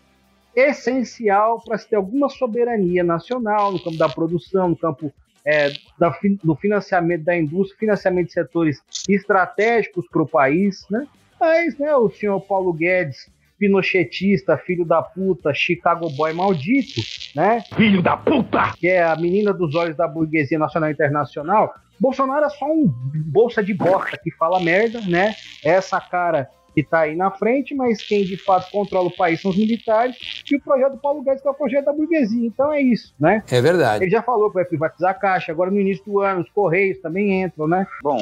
essencial 0.55 1.62
para 1.63 1.77
se 1.77 1.89
ter 1.89 1.95
alguma 1.95 2.29
soberania 2.29 3.03
nacional 3.03 3.71
no 3.71 3.83
campo 3.83 3.97
da 3.97 4.07
produção, 4.07 4.69
no 4.69 4.77
campo 4.77 5.12
é, 5.45 5.73
da, 5.97 6.15
do 6.43 6.55
financiamento 6.55 7.23
da 7.23 7.35
indústria, 7.35 7.79
financiamento 7.79 8.27
de 8.27 8.33
setores 8.33 8.81
estratégicos 9.09 10.07
para 10.07 10.21
o 10.21 10.27
país, 10.27 10.85
né? 10.89 11.07
Mas 11.39 11.77
né, 11.77 11.93
o 11.95 12.09
senhor 12.09 12.39
Paulo 12.41 12.71
Guedes 12.71 13.29
pinochetista, 13.57 14.57
filho 14.57 14.86
da 14.86 15.01
puta, 15.01 15.53
Chicago 15.53 16.10
Boy 16.10 16.33
maldito, 16.33 17.01
né? 17.36 17.63
Filho 17.75 18.01
da 18.01 18.17
puta! 18.17 18.74
Que 18.77 18.88
é 18.88 19.03
a 19.03 19.15
menina 19.15 19.53
dos 19.53 19.75
olhos 19.75 19.95
da 19.95 20.07
burguesia 20.07 20.60
nacional 20.60 20.89
e 20.89 20.93
internacional. 20.93 21.74
Bolsonaro 22.00 22.45
é 22.45 22.50
só 22.50 22.65
um 22.65 22.91
bolsa 23.25 23.63
de 23.63 23.74
bosta 23.74 24.17
que 24.22 24.31
fala 24.31 24.60
merda, 24.60 25.00
né? 25.01 25.33
É 25.63 25.69
essa 25.72 26.01
cara 26.01 26.50
que 26.74 26.81
está 26.81 27.01
aí 27.01 27.15
na 27.15 27.29
frente, 27.31 27.75
mas 27.75 28.01
quem 28.01 28.24
de 28.24 28.36
fato 28.36 28.72
controla 28.72 29.07
o 29.07 29.15
país 29.15 29.41
são 29.41 29.51
os 29.51 29.57
militares 29.57 30.15
e 30.51 30.55
o 30.55 30.62
projeto 30.62 30.93
do 30.93 30.98
Paulo 30.98 31.22
Guedes, 31.22 31.41
que 31.41 31.48
é 31.48 31.51
o 31.51 31.53
projeto 31.53 31.86
da 31.86 31.93
burguesia. 31.93 32.48
Então 32.48 32.74
é 32.74 32.81
isso, 32.81 33.13
né? 33.19 33.43
É 33.50 33.62
verdade. 33.62 34.03
Ele 34.03 34.12
já 34.12 34.22
falou 34.22 34.50
que 34.50 34.55
vai 34.55 34.65
privatizar 34.65 35.12
a 35.12 35.13
Caixa, 35.13 35.51
agora 35.51 35.69
no 35.69 35.79
início 35.79 36.03
do 36.03 36.19
ano 36.19 36.41
os 36.41 36.50
Correios 36.50 37.00
também 37.00 37.43
entram, 37.43 37.67
né? 37.67 37.86
Bom, 38.01 38.22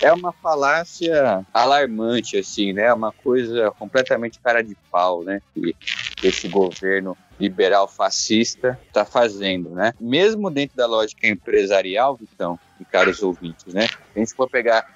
é 0.00 0.12
uma 0.12 0.32
falácia 0.32 1.46
alarmante, 1.52 2.38
assim, 2.38 2.72
né? 2.72 2.92
Uma 2.92 3.12
coisa 3.12 3.70
completamente 3.72 4.38
cara 4.38 4.62
de 4.62 4.76
pau, 4.90 5.22
né? 5.22 5.42
Que 5.54 5.76
esse 6.22 6.48
governo 6.48 7.16
liberal 7.38 7.86
fascista 7.86 8.78
está 8.86 9.04
fazendo, 9.04 9.70
né? 9.70 9.92
Mesmo 10.00 10.50
dentro 10.50 10.76
da 10.76 10.86
lógica 10.86 11.26
empresarial, 11.26 12.16
Vitão 12.16 12.58
e 12.80 12.84
caros 12.84 13.22
ouvintes, 13.22 13.72
né? 13.72 13.88
A 14.14 14.18
gente 14.18 14.34
for 14.34 14.48
pegar 14.48 14.86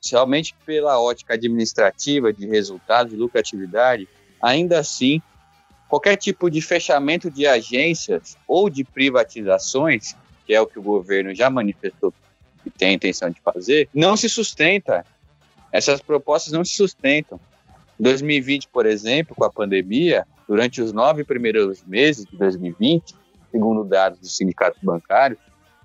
somente 0.00 0.54
pela 0.64 1.00
ótica 1.00 1.34
administrativa 1.34 2.32
de 2.32 2.46
resultados, 2.46 3.12
de 3.12 3.18
lucratividade, 3.18 4.08
ainda 4.40 4.78
assim, 4.78 5.20
qualquer 5.88 6.16
tipo 6.16 6.50
de 6.50 6.60
fechamento 6.60 7.30
de 7.30 7.46
agências 7.46 8.36
ou 8.46 8.70
de 8.70 8.84
privatizações, 8.84 10.16
que 10.46 10.54
é 10.54 10.60
o 10.60 10.66
que 10.66 10.78
o 10.78 10.82
governo 10.82 11.34
já 11.34 11.50
manifestou 11.50 12.12
que 12.70 12.78
tem 12.78 12.90
a 12.90 12.92
intenção 12.92 13.30
de 13.30 13.40
fazer, 13.40 13.88
não 13.94 14.16
se 14.16 14.28
sustenta. 14.28 15.04
Essas 15.72 16.00
propostas 16.00 16.52
não 16.52 16.64
se 16.64 16.74
sustentam. 16.74 17.38
Em 17.98 18.02
2020, 18.02 18.68
por 18.68 18.86
exemplo, 18.86 19.34
com 19.34 19.44
a 19.44 19.50
pandemia, 19.50 20.26
durante 20.48 20.80
os 20.80 20.92
nove 20.92 21.24
primeiros 21.24 21.82
meses 21.84 22.24
de 22.26 22.36
2020, 22.36 23.14
segundo 23.50 23.84
dados 23.84 24.18
do 24.18 24.26
sindicato 24.26 24.78
bancário, 24.82 25.38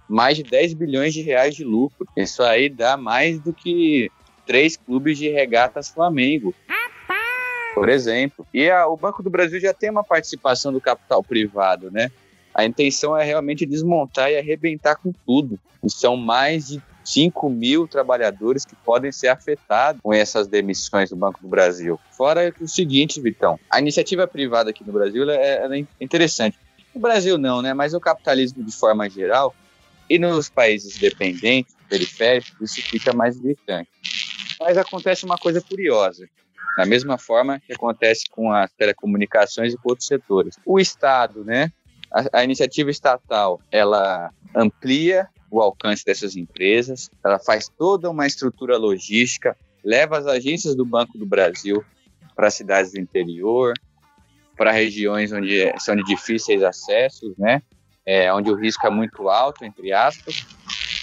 mais 0.08 0.38
de 0.38 0.44
10 0.44 0.74
bilhões 0.74 1.14
de 1.14 1.22
reais 1.22 1.56
de 1.56 1.64
lucro. 1.64 2.08
Isso 2.18 2.44
aí 2.44 2.70
dá 2.70 2.98
mais 2.98 3.40
do 3.40 3.54
que 3.54 4.12
três 4.46 4.76
clubes 4.76 5.18
de 5.18 5.30
regatas 5.30 5.90
Flamengo. 5.90 6.54
Por 7.74 7.88
exemplo. 7.88 8.46
E 8.54 8.70
a, 8.70 8.88
o 8.88 8.98
Banco 8.98 9.24
do 9.24 9.30
Brasil 9.30 9.60
já 9.60 9.74
tem 9.74 9.90
uma 9.90 10.04
participação 10.04 10.74
do 10.74 10.82
capital 10.82 11.24
privado, 11.24 11.90
né? 11.90 12.12
A 12.54 12.66
intenção 12.66 13.18
é 13.18 13.24
realmente 13.24 13.66
desmontar 13.66 14.32
e 14.32 14.38
arrebentar 14.38 14.96
com 14.96 15.12
tudo. 15.26 15.60
E 15.84 15.90
são 15.90 16.16
mais 16.16 16.68
de 16.68 16.82
5 17.04 17.50
mil 17.50 17.88
trabalhadores 17.88 18.66
que 18.66 18.76
podem 18.76 19.12
ser 19.12 19.30
afetados 19.30 20.02
com 20.02 20.14
essas 20.14 20.48
demissões 20.48 21.10
do 21.10 21.16
Banco 21.16 21.42
do 21.42 21.48
Brasil. 21.48 22.00
Fora 22.12 22.54
o 22.60 22.68
seguinte, 22.68 23.22
Vitão, 23.22 23.60
a 23.70 23.80
iniciativa 23.80 24.28
privada 24.28 24.70
aqui 24.70 24.84
no 24.84 24.94
Brasil 24.94 25.30
é, 25.30 25.66
é 25.66 25.86
interessante. 26.00 26.58
No 26.94 27.02
Brasil 27.02 27.38
não, 27.38 27.62
né? 27.62 27.74
Mas 27.74 27.94
o 27.94 28.00
capitalismo 28.00 28.64
de 28.64 28.72
forma 28.72 29.10
geral 29.10 29.56
e 30.10 30.20
nos 30.20 30.50
países 30.50 30.98
dependentes, 30.98 31.76
periféricos, 31.90 32.78
isso 32.78 32.82
fica 32.88 33.14
mais 33.14 33.40
gritante. 33.40 33.90
Mas 34.60 34.78
acontece 34.78 35.26
uma 35.26 35.38
coisa 35.38 35.62
curiosa. 35.62 36.28
Da 36.78 36.86
mesma 36.86 37.18
forma 37.18 37.60
que 37.60 37.74
acontece 37.74 38.26
com 38.30 38.52
as 38.52 38.72
telecomunicações 38.74 39.74
e 39.74 39.78
com 39.78 39.90
outros 39.90 40.08
setores. 40.08 40.56
O 40.66 40.80
Estado, 40.80 41.44
né? 41.44 41.72
A, 42.12 42.40
a 42.40 42.44
iniciativa 42.44 42.90
estatal, 42.92 43.62
ela 43.72 44.32
amplia 44.56 45.28
o 45.50 45.62
alcance 45.62 46.06
dessas 46.06 46.36
empresas, 46.36 47.10
ela 47.24 47.40
faz 47.40 47.70
toda 47.78 48.10
uma 48.10 48.26
estrutura 48.26 48.78
logística, 48.78 49.56
leva 49.84 50.18
as 50.18 50.26
agências 50.26 50.76
do 50.76 50.86
Banco 50.86 51.18
do 51.18 51.26
Brasil 51.26 51.84
para 52.36 52.50
cidades 52.50 52.94
do 52.94 53.00
interior, 53.00 53.74
para 54.56 54.72
regiões 54.72 55.32
onde 55.32 55.74
são 55.80 55.96
de 55.96 56.04
difíceis 56.04 56.64
acessos, 56.64 57.36
né? 57.38 57.62
É, 58.06 58.34
onde 58.34 58.50
o 58.50 58.56
risco 58.56 58.86
é 58.88 58.90
muito 58.90 59.30
alto, 59.30 59.64
entre 59.64 59.94
aspas, 59.94 60.46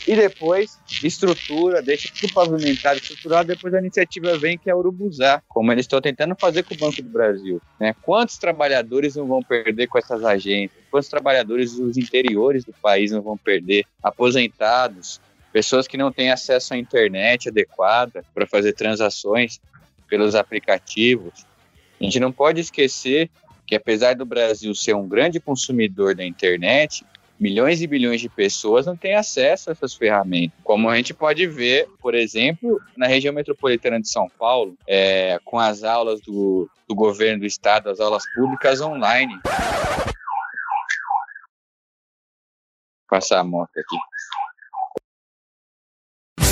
e 0.09 0.17
depois 0.17 0.79
estrutura, 1.05 1.83
deixa 1.83 2.11
tudo 2.19 2.33
pavimentado, 2.33 2.99
estruturado, 2.99 3.49
depois 3.49 3.75
a 3.75 3.79
iniciativa 3.79 4.39
vem 4.39 4.57
que 4.57 4.71
é 4.71 4.75
Urubuzar, 4.75 5.45
como 5.47 5.71
eles 5.71 5.85
estão 5.85 6.01
tentando 6.01 6.35
fazer 6.35 6.63
com 6.63 6.75
o 6.75 6.79
Banco 6.79 7.03
do 7.03 7.11
Brasil. 7.11 7.61
Né? 7.79 7.95
Quantos 8.01 8.39
trabalhadores 8.39 9.17
não 9.17 9.27
vão 9.27 9.43
perder 9.43 9.87
com 9.87 9.99
essas 9.99 10.25
agências? 10.25 10.83
Quantos 10.91 11.11
trabalhadores 11.11 11.75
dos 11.75 11.99
interiores 11.99 12.65
do 12.65 12.73
país 12.73 13.13
não 13.13 13.21
vão 13.21 13.37
perder? 13.37 13.85
Aposentados, 14.03 15.21
pessoas 15.53 15.87
que 15.87 15.99
não 15.99 16.11
têm 16.11 16.31
acesso 16.31 16.73
à 16.73 16.79
internet 16.79 17.51
adequada 17.51 18.25
para 18.35 18.47
fazer 18.47 18.73
transações 18.73 19.61
pelos 20.09 20.35
aplicativos. 20.35 21.45
A 22.01 22.05
gente 22.05 22.19
não 22.19 22.33
pode 22.33 22.63
esquecer 22.63 23.29
que 23.67 23.75
apesar 23.75 24.15
do 24.15 24.25
Brasil 24.25 24.75
ser 24.75 24.97
um 24.97 25.07
grande 25.07 25.39
consumidor 25.39 26.15
da 26.15 26.25
internet, 26.25 27.05
milhões 27.39 27.81
e 27.81 27.87
bilhões 27.87 28.21
de 28.21 28.29
pessoas 28.29 28.87
não 28.87 28.97
têm 28.97 29.15
acesso 29.15 29.71
a 29.71 29.73
essas 29.73 29.95
ferramentas. 29.95 30.59
Como 30.65 30.89
a 30.89 30.97
gente 30.97 31.15
pode 31.15 31.47
ver, 31.47 31.89
por 32.01 32.15
exemplo, 32.15 32.81
na 32.97 33.07
região 33.07 33.33
metropolitana 33.33 34.01
de 34.01 34.11
São 34.11 34.29
Paulo, 34.29 34.77
é, 34.87 35.39
com 35.45 35.59
as 35.59 35.85
aulas 35.85 36.21
do, 36.21 36.69
do 36.89 36.95
governo 36.95 37.41
do 37.41 37.47
estado, 37.47 37.91
as 37.91 38.01
aulas 38.01 38.25
públicas 38.35 38.81
online. 38.81 39.39
Vou 43.11 43.21
passar 43.21 43.41
a 43.41 43.45
moto 43.45 43.71
aqui. 43.79 43.97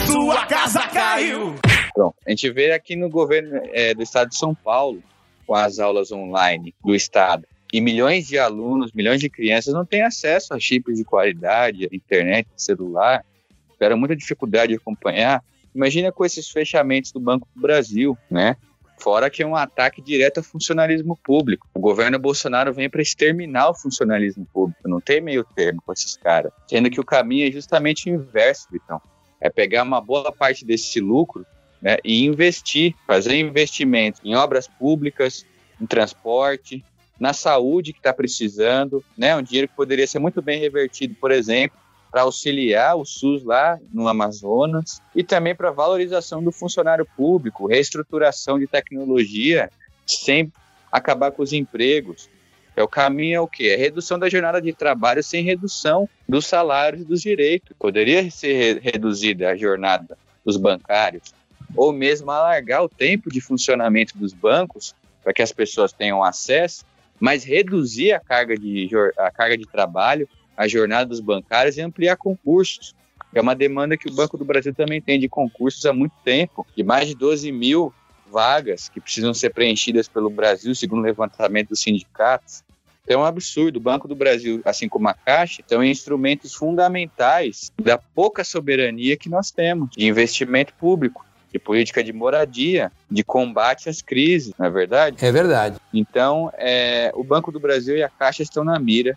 Sua 0.06 0.46
casa 0.46 0.86
caiu! 0.88 1.54
Pronto, 1.94 2.16
a 2.26 2.30
gente 2.30 2.50
vê 2.50 2.72
aqui 2.72 2.94
no 2.94 3.08
governo 3.08 3.60
é, 3.72 3.94
do 3.94 4.02
estado 4.02 4.28
de 4.28 4.38
São 4.38 4.54
Paulo, 4.54 5.02
com 5.46 5.54
as 5.54 5.78
aulas 5.78 6.12
online 6.12 6.74
do 6.84 6.94
Estado. 6.94 7.46
E 7.72 7.80
milhões 7.80 8.26
de 8.26 8.38
alunos, 8.38 8.92
milhões 8.92 9.20
de 9.20 9.28
crianças 9.28 9.74
não 9.74 9.84
têm 9.84 10.02
acesso 10.02 10.54
a 10.54 10.58
chips 10.58 10.96
de 10.96 11.04
qualidade, 11.04 11.88
internet, 11.92 12.48
celular, 12.56 13.24
tiveram 13.72 13.96
muita 13.96 14.16
dificuldade 14.16 14.72
de 14.72 14.78
acompanhar. 14.78 15.42
Imagina 15.74 16.10
com 16.10 16.24
esses 16.24 16.48
fechamentos 16.48 17.12
do 17.12 17.20
Banco 17.20 17.46
do 17.54 17.60
Brasil, 17.60 18.16
né? 18.30 18.56
Fora 18.98 19.28
que 19.28 19.42
é 19.42 19.46
um 19.46 19.54
ataque 19.54 20.00
direto 20.00 20.38
ao 20.38 20.44
funcionalismo 20.44 21.18
público. 21.22 21.68
O 21.74 21.80
governo 21.80 22.18
Bolsonaro 22.18 22.72
vem 22.72 22.88
para 22.88 23.02
exterminar 23.02 23.68
o 23.68 23.74
funcionalismo 23.74 24.46
público, 24.46 24.88
não 24.88 25.00
tem 25.00 25.20
meio 25.20 25.44
termo 25.44 25.82
com 25.84 25.92
esses 25.92 26.16
caras. 26.16 26.50
Sendo 26.66 26.88
que 26.88 27.00
o 27.00 27.04
caminho 27.04 27.46
é 27.46 27.52
justamente 27.52 28.10
o 28.10 28.14
inverso, 28.14 28.68
Vitão. 28.70 29.00
É 29.38 29.50
pegar 29.50 29.82
uma 29.82 30.00
boa 30.00 30.32
parte 30.32 30.64
desse 30.64 30.98
lucro 30.98 31.44
né, 31.82 31.98
e 32.02 32.24
investir, 32.24 32.94
fazer 33.06 33.38
investimentos 33.38 34.20
em 34.24 34.34
obras 34.34 34.66
públicas, 34.66 35.44
em 35.78 35.86
transporte, 35.86 36.82
na 37.18 37.32
saúde 37.32 37.92
que 37.92 37.98
está 37.98 38.12
precisando, 38.12 39.04
né, 39.16 39.34
um 39.36 39.42
dinheiro 39.42 39.68
que 39.68 39.74
poderia 39.74 40.06
ser 40.06 40.18
muito 40.18 40.42
bem 40.42 40.60
revertido, 40.60 41.14
por 41.14 41.30
exemplo, 41.30 41.78
para 42.10 42.22
auxiliar 42.22 42.96
o 42.96 43.04
SUS 43.04 43.44
lá 43.44 43.78
no 43.92 44.08
Amazonas 44.08 45.02
e 45.14 45.22
também 45.22 45.54
para 45.54 45.70
valorização 45.70 46.42
do 46.42 46.52
funcionário 46.52 47.06
público, 47.16 47.66
reestruturação 47.66 48.58
de 48.58 48.66
tecnologia, 48.66 49.70
sem 50.06 50.52
acabar 50.90 51.30
com 51.30 51.42
os 51.42 51.52
empregos. 51.52 52.30
É, 52.74 52.82
o 52.82 52.88
caminho 52.88 53.36
é 53.36 53.40
o 53.40 53.48
quê? 53.48 53.68
É 53.68 53.76
redução 53.76 54.18
da 54.18 54.28
jornada 54.28 54.60
de 54.60 54.72
trabalho 54.72 55.22
sem 55.22 55.42
redução 55.42 56.08
dos 56.28 56.46
salários 56.46 57.02
e 57.02 57.04
dos 57.04 57.22
direitos. 57.22 57.74
Poderia 57.78 58.30
ser 58.30 58.80
reduzida 58.82 59.50
a 59.50 59.56
jornada 59.56 60.16
dos 60.44 60.56
bancários, 60.56 61.34
ou 61.74 61.92
mesmo 61.92 62.30
alargar 62.30 62.84
o 62.84 62.88
tempo 62.88 63.30
de 63.30 63.40
funcionamento 63.40 64.16
dos 64.16 64.32
bancos 64.32 64.94
para 65.22 65.32
que 65.32 65.42
as 65.42 65.52
pessoas 65.52 65.92
tenham 65.92 66.22
acesso, 66.22 66.84
mas 67.20 67.44
reduzir 67.44 68.12
a 68.12 68.20
carga 68.20 68.56
de, 68.56 68.88
a 69.16 69.30
carga 69.30 69.56
de 69.56 69.66
trabalho, 69.66 70.28
a 70.56 70.66
jornada 70.66 71.06
dos 71.06 71.20
bancários 71.20 71.76
e 71.76 71.82
ampliar 71.82 72.16
concursos. 72.16 72.94
É 73.34 73.40
uma 73.40 73.54
demanda 73.54 73.96
que 73.96 74.08
o 74.08 74.14
Banco 74.14 74.38
do 74.38 74.44
Brasil 74.44 74.74
também 74.74 75.00
tem 75.00 75.20
de 75.20 75.28
concursos 75.28 75.84
há 75.84 75.92
muito 75.92 76.14
tempo, 76.24 76.66
de 76.74 76.82
mais 76.82 77.08
de 77.08 77.14
12 77.14 77.52
mil 77.52 77.92
vagas 78.30 78.88
que 78.88 79.00
precisam 79.00 79.34
ser 79.34 79.50
preenchidas 79.50 80.08
pelo 80.08 80.30
Brasil, 80.30 80.74
segundo 80.74 81.00
o 81.00 81.02
levantamento 81.02 81.68
dos 81.70 81.80
sindicatos. 81.80 82.64
Então, 83.04 83.20
é 83.20 83.22
um 83.22 83.24
absurdo. 83.24 83.76
O 83.76 83.80
Banco 83.80 84.08
do 84.08 84.16
Brasil, 84.16 84.60
assim 84.64 84.88
como 84.88 85.08
a 85.08 85.14
Caixa, 85.14 85.62
são 85.66 85.82
instrumentos 85.82 86.54
fundamentais 86.54 87.70
da 87.80 87.96
pouca 87.96 88.42
soberania 88.42 89.16
que 89.16 89.28
nós 89.28 89.50
temos 89.50 89.90
de 89.90 90.06
investimento 90.06 90.74
público 90.74 91.24
de 91.56 91.58
política 91.58 92.04
de 92.04 92.12
moradia, 92.12 92.92
de 93.10 93.24
combate 93.24 93.88
às 93.88 94.02
crises, 94.02 94.52
não 94.58 94.66
é 94.66 94.70
verdade? 94.70 95.24
É 95.24 95.32
verdade. 95.32 95.78
Então, 95.92 96.52
é, 96.58 97.10
o 97.14 97.24
Banco 97.24 97.50
do 97.50 97.58
Brasil 97.58 97.96
e 97.96 98.02
a 98.02 98.08
Caixa 98.08 98.42
estão 98.42 98.62
na 98.62 98.78
mira, 98.78 99.16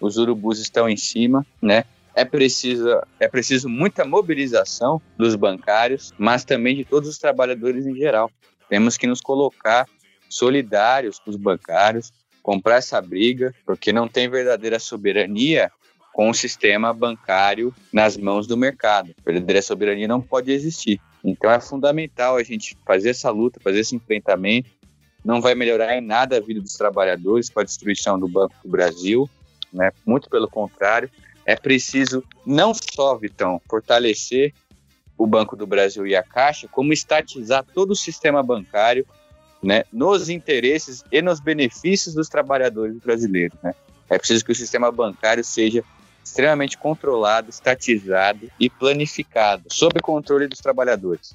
os 0.00 0.16
urubus 0.16 0.60
estão 0.60 0.88
em 0.88 0.96
cima, 0.96 1.44
né? 1.60 1.84
É 2.14 2.24
preciso, 2.24 2.88
é 3.18 3.28
preciso 3.28 3.68
muita 3.68 4.04
mobilização 4.04 5.00
dos 5.16 5.34
bancários, 5.34 6.12
mas 6.16 6.44
também 6.44 6.76
de 6.76 6.84
todos 6.84 7.08
os 7.08 7.18
trabalhadores 7.18 7.86
em 7.86 7.94
geral. 7.94 8.30
Temos 8.68 8.96
que 8.96 9.06
nos 9.06 9.20
colocar 9.20 9.86
solidários 10.28 11.18
com 11.18 11.30
os 11.30 11.36
bancários, 11.36 12.12
comprar 12.42 12.76
essa 12.76 13.00
briga, 13.00 13.54
porque 13.66 13.92
não 13.92 14.06
tem 14.06 14.28
verdadeira 14.28 14.78
soberania 14.78 15.70
com 16.12 16.30
o 16.30 16.34
sistema 16.34 16.92
bancário 16.92 17.74
nas 17.92 18.16
mãos 18.16 18.46
do 18.46 18.56
mercado. 18.56 19.14
Verdadeira 19.24 19.62
soberania 19.62 20.08
não 20.08 20.20
pode 20.20 20.52
existir. 20.52 21.00
Então 21.24 21.50
é 21.50 21.60
fundamental 21.60 22.36
a 22.36 22.42
gente 22.42 22.76
fazer 22.86 23.10
essa 23.10 23.30
luta, 23.30 23.60
fazer 23.62 23.80
esse 23.80 23.94
enfrentamento 23.94 24.70
não 25.24 25.40
vai 25.40 25.54
melhorar 25.54 25.96
em 25.96 26.00
nada 26.00 26.36
a 26.36 26.40
vida 26.40 26.60
dos 26.60 26.74
trabalhadores 26.74 27.50
com 27.50 27.60
a 27.60 27.64
destruição 27.64 28.18
do 28.18 28.26
Banco 28.26 28.54
do 28.62 28.70
Brasil, 28.70 29.28
né? 29.72 29.92
Muito 30.06 30.30
pelo 30.30 30.48
contrário, 30.48 31.10
é 31.44 31.54
preciso 31.54 32.24
não 32.44 32.72
só, 32.74 33.16
Vitão, 33.16 33.60
fortalecer 33.68 34.54
o 35.16 35.26
Banco 35.26 35.54
do 35.54 35.66
Brasil 35.66 36.06
e 36.06 36.16
a 36.16 36.22
Caixa, 36.22 36.66
como 36.68 36.92
estatizar 36.92 37.64
todo 37.74 37.90
o 37.90 37.96
sistema 37.96 38.42
bancário, 38.42 39.06
né, 39.62 39.84
nos 39.92 40.30
interesses 40.30 41.04
e 41.12 41.20
nos 41.20 41.38
benefícios 41.38 42.14
dos 42.14 42.30
trabalhadores 42.30 42.96
brasileiros, 42.98 43.58
né? 43.62 43.74
É 44.08 44.16
preciso 44.16 44.42
que 44.42 44.52
o 44.52 44.54
sistema 44.54 44.90
bancário 44.90 45.44
seja 45.44 45.84
extremamente 46.30 46.78
controlado, 46.78 47.50
estatizado 47.50 48.48
e 48.58 48.70
planificado, 48.70 49.64
sob 49.68 50.00
controle 50.00 50.46
dos 50.46 50.60
trabalhadores. 50.60 51.34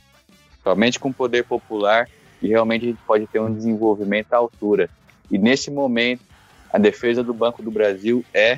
Somente 0.63 0.99
com 0.99 1.11
poder 1.11 1.43
popular 1.43 2.07
e 2.41 2.47
realmente 2.47 2.85
a 2.85 2.87
gente 2.89 3.01
pode 3.05 3.27
ter 3.27 3.39
um 3.39 3.53
desenvolvimento 3.53 4.33
à 4.33 4.37
altura. 4.37 4.89
E 5.29 5.37
nesse 5.37 5.69
momento, 5.69 6.21
a 6.71 6.77
defesa 6.77 7.21
do 7.21 7.33
Banco 7.33 7.61
do 7.61 7.69
Brasil 7.69 8.23
é 8.33 8.57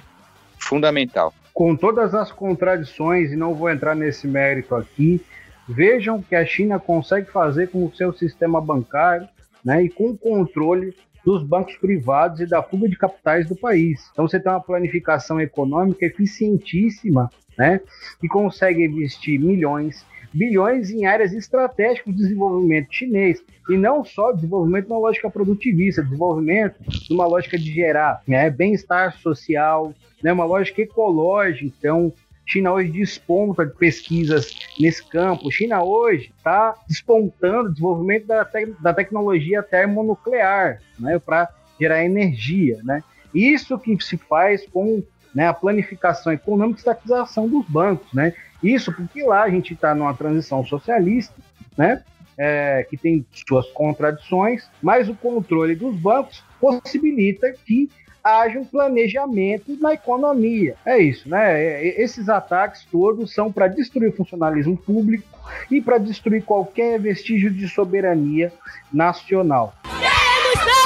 fundamental. 0.59 1.33
Com 1.53 1.75
todas 1.75 2.13
as 2.13 2.31
contradições, 2.31 3.31
e 3.31 3.35
não 3.35 3.55
vou 3.55 3.69
entrar 3.71 3.95
nesse 3.95 4.27
mérito 4.27 4.75
aqui, 4.75 5.19
vejam 5.67 6.21
que 6.21 6.35
a 6.35 6.45
China 6.45 6.79
consegue 6.79 7.31
fazer 7.31 7.71
com 7.71 7.83
o 7.83 7.95
seu 7.95 8.13
sistema 8.13 8.61
bancário 8.61 9.27
né, 9.65 9.83
e 9.83 9.89
com 9.89 10.11
o 10.11 10.17
controle 10.17 10.95
dos 11.27 11.43
bancos 11.43 11.75
privados 11.75 12.39
e 12.39 12.45
da 12.45 12.63
fuga 12.63 12.87
de 12.87 12.97
capitais 12.97 13.49
do 13.49 13.53
país. 13.53 14.09
Então 14.13 14.25
você 14.25 14.39
tem 14.39 14.49
uma 14.49 14.61
planificação 14.61 15.41
econômica 15.41 16.05
eficientíssima, 16.05 17.29
né, 17.57 17.81
que 18.21 18.29
consegue 18.29 18.85
investir 18.85 19.37
milhões, 19.37 20.05
bilhões 20.33 20.89
em 20.89 21.05
áreas 21.05 21.33
estratégicas 21.33 22.13
do 22.13 22.17
desenvolvimento 22.17 22.87
chinês 22.91 23.43
e 23.69 23.75
não 23.75 24.05
só 24.05 24.31
desenvolvimento 24.31 24.87
numa 24.87 25.01
lógica 25.01 25.29
produtivista, 25.29 26.01
desenvolvimento 26.01 26.75
numa 27.09 27.27
lógica 27.27 27.57
de 27.57 27.73
gerar 27.73 28.21
né, 28.25 28.49
bem-estar 28.49 29.17
social, 29.17 29.93
né, 30.23 30.31
uma 30.31 30.45
lógica 30.45 30.81
ecológica. 30.81 31.75
Então, 31.77 32.13
China 32.47 32.71
hoje 32.71 32.89
desponta 32.89 33.65
de 33.65 33.73
pesquisas 33.73 34.57
nesse 34.79 35.05
campo. 35.05 35.51
China 35.51 35.83
hoje 35.83 36.31
está 36.37 36.73
despontando 36.87 37.69
o 37.69 37.73
desenvolvimento 37.73 38.25
da, 38.25 38.45
te 38.45 38.73
da 38.79 38.93
tecnologia 38.93 39.61
termonuclear 39.61 40.81
né, 40.97 41.19
para 41.19 41.49
gerar 41.79 42.05
energia. 42.05 42.79
Né? 42.83 43.03
Isso 43.35 43.77
que 43.77 44.01
se 44.01 44.15
faz 44.15 44.65
com 44.65 45.03
né, 45.35 45.47
a 45.47 45.53
planificação 45.53 46.31
econômica 46.31 46.79
e 46.79 46.79
estatização 46.79 47.49
dos 47.49 47.67
bancos. 47.67 48.11
Né? 48.13 48.33
Isso 48.63 48.93
porque 48.93 49.23
lá 49.23 49.43
a 49.43 49.49
gente 49.49 49.73
está 49.73 49.93
numa 49.93 50.13
transição 50.13 50.65
socialista, 50.65 51.35
né, 51.77 52.01
é, 52.37 52.85
que 52.89 52.95
tem 52.95 53.25
suas 53.47 53.67
contradições, 53.71 54.69
mas 54.81 55.09
o 55.09 55.15
controle 55.15 55.75
dos 55.75 55.95
bancos 55.95 56.43
possibilita 56.59 57.51
que 57.65 57.89
haja 58.27 58.59
um 58.59 58.65
planejamento 58.65 59.77
na 59.79 59.93
economia. 59.93 60.75
É 60.85 60.97
isso, 60.97 61.29
né? 61.29 61.61
É, 61.61 62.01
esses 62.01 62.29
ataques 62.29 62.85
todos 62.91 63.33
são 63.33 63.51
para 63.51 63.67
destruir 63.67 64.09
o 64.09 64.15
funcionalismo 64.15 64.77
público 64.77 65.25
e 65.71 65.81
para 65.81 65.97
destruir 65.97 66.43
qualquer 66.43 66.99
vestígio 66.99 67.49
de 67.49 67.67
soberania 67.67 68.51
nacional. 68.91 69.73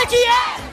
Queremos 0.09 0.70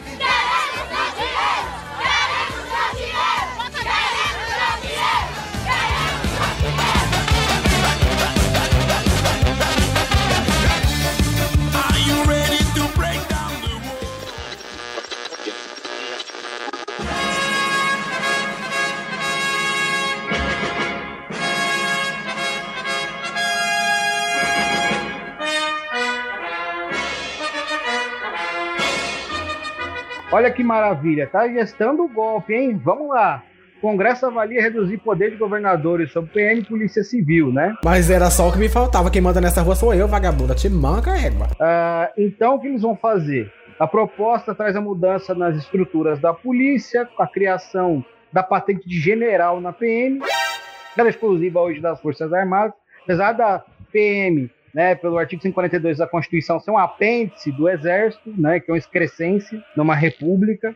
Olha 30.39 30.53
que 30.53 30.63
maravilha, 30.63 31.27
tá 31.27 31.49
gestando 31.49 32.05
o 32.05 32.09
golpe, 32.09 32.55
hein? 32.55 32.81
Vamos 32.85 33.09
lá. 33.09 33.43
O 33.79 33.81
Congresso 33.81 34.25
avalia 34.25 34.63
reduzir 34.63 34.99
poder 34.99 35.33
de 35.33 35.37
governadores 35.37 36.13
sobre 36.13 36.31
PM 36.31 36.61
e 36.61 36.65
Polícia 36.65 37.03
Civil, 37.03 37.53
né? 37.53 37.75
Mas 37.85 38.09
era 38.09 38.31
só 38.31 38.49
o 38.49 38.53
que 38.53 38.59
me 38.59 38.69
faltava. 38.69 39.11
Quem 39.11 39.21
manda 39.21 39.41
nessa 39.41 39.63
rua 39.63 39.75
sou 39.75 39.93
eu, 39.93 40.07
vagabunda. 40.07 40.55
Te 40.55 40.69
manca, 40.69 41.11
égua. 41.11 41.49
Uh, 41.55 42.13
então, 42.17 42.55
o 42.55 42.61
que 42.61 42.69
eles 42.69 42.83
vão 42.83 42.95
fazer? 42.95 43.53
A 43.81 43.87
proposta 43.89 44.55
traz 44.55 44.77
a 44.77 44.81
mudança 44.81 45.35
nas 45.35 45.57
estruturas 45.57 46.21
da 46.21 46.33
polícia, 46.33 47.09
a 47.19 47.27
criação 47.27 48.05
da 48.33 48.45
patente 48.45 48.89
de 48.89 48.97
general 48.97 49.61
na 49.61 49.73
PM, 49.73 50.21
ela 50.97 51.09
é 51.09 51.11
exclusiva 51.11 51.61
hoje 51.61 51.81
das 51.81 52.01
Forças 52.01 52.33
Armadas, 52.33 52.75
apesar 53.03 53.33
da 53.33 53.65
PM 53.91 54.49
né, 54.79 54.95
pelo 54.95 55.19
artigo 55.19 55.43
142 55.43 55.99
da 55.99 56.07
Constituição, 56.07 56.61
ser 56.61 56.71
um 56.71 56.79
apêndice 56.79 57.51
do 57.51 57.69
Exército, 57.69 58.33
né, 58.39 58.61
que 58.61 58.71
é 58.71 58.73
uma 58.73 58.79
excrescência 58.79 59.61
numa 59.77 59.93
república. 59.93 60.73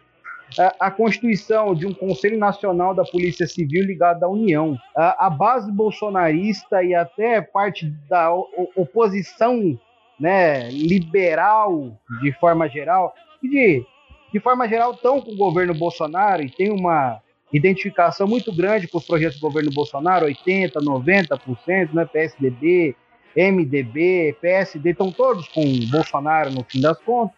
A, 0.80 0.90
Constituição 0.90 1.72
de 1.72 1.86
um 1.86 1.94
Conselho 1.94 2.36
Nacional 2.36 2.96
da 2.96 3.04
Polícia 3.04 3.46
Civil 3.46 3.84
ligado 3.84 4.24
à 4.24 4.28
União. 4.28 4.76
A, 4.96 5.30
base 5.30 5.70
bolsonarista 5.70 6.82
e 6.82 6.96
até 6.96 7.40
parte 7.40 7.94
da 8.08 8.34
oposição 8.74 9.78
né, 10.18 10.68
liberal, 10.70 11.96
de 12.20 12.32
forma 12.32 12.68
geral, 12.68 13.14
e 13.40 13.48
de, 13.48 13.86
de 14.32 14.40
forma 14.40 14.66
geral 14.68 14.94
estão 14.94 15.20
com 15.20 15.30
o 15.30 15.36
governo 15.36 15.74
Bolsonaro 15.74 16.42
e 16.42 16.50
tem 16.50 16.72
uma 16.72 17.22
identificação 17.52 18.26
muito 18.26 18.52
grande 18.52 18.88
com 18.88 18.98
os 18.98 19.06
projetos 19.06 19.38
do 19.38 19.46
governo 19.46 19.70
Bolsonaro, 19.72 20.26
80%, 20.26 20.72
90%, 20.72 21.92
né, 21.94 22.04
PSDB, 22.04 22.96
MDB, 23.36 24.36
PSD, 24.40 24.90
estão 24.90 25.10
todos 25.10 25.48
com 25.48 25.62
Bolsonaro 25.90 26.50
no 26.50 26.64
fim 26.64 26.80
das 26.80 26.98
contas, 26.98 27.36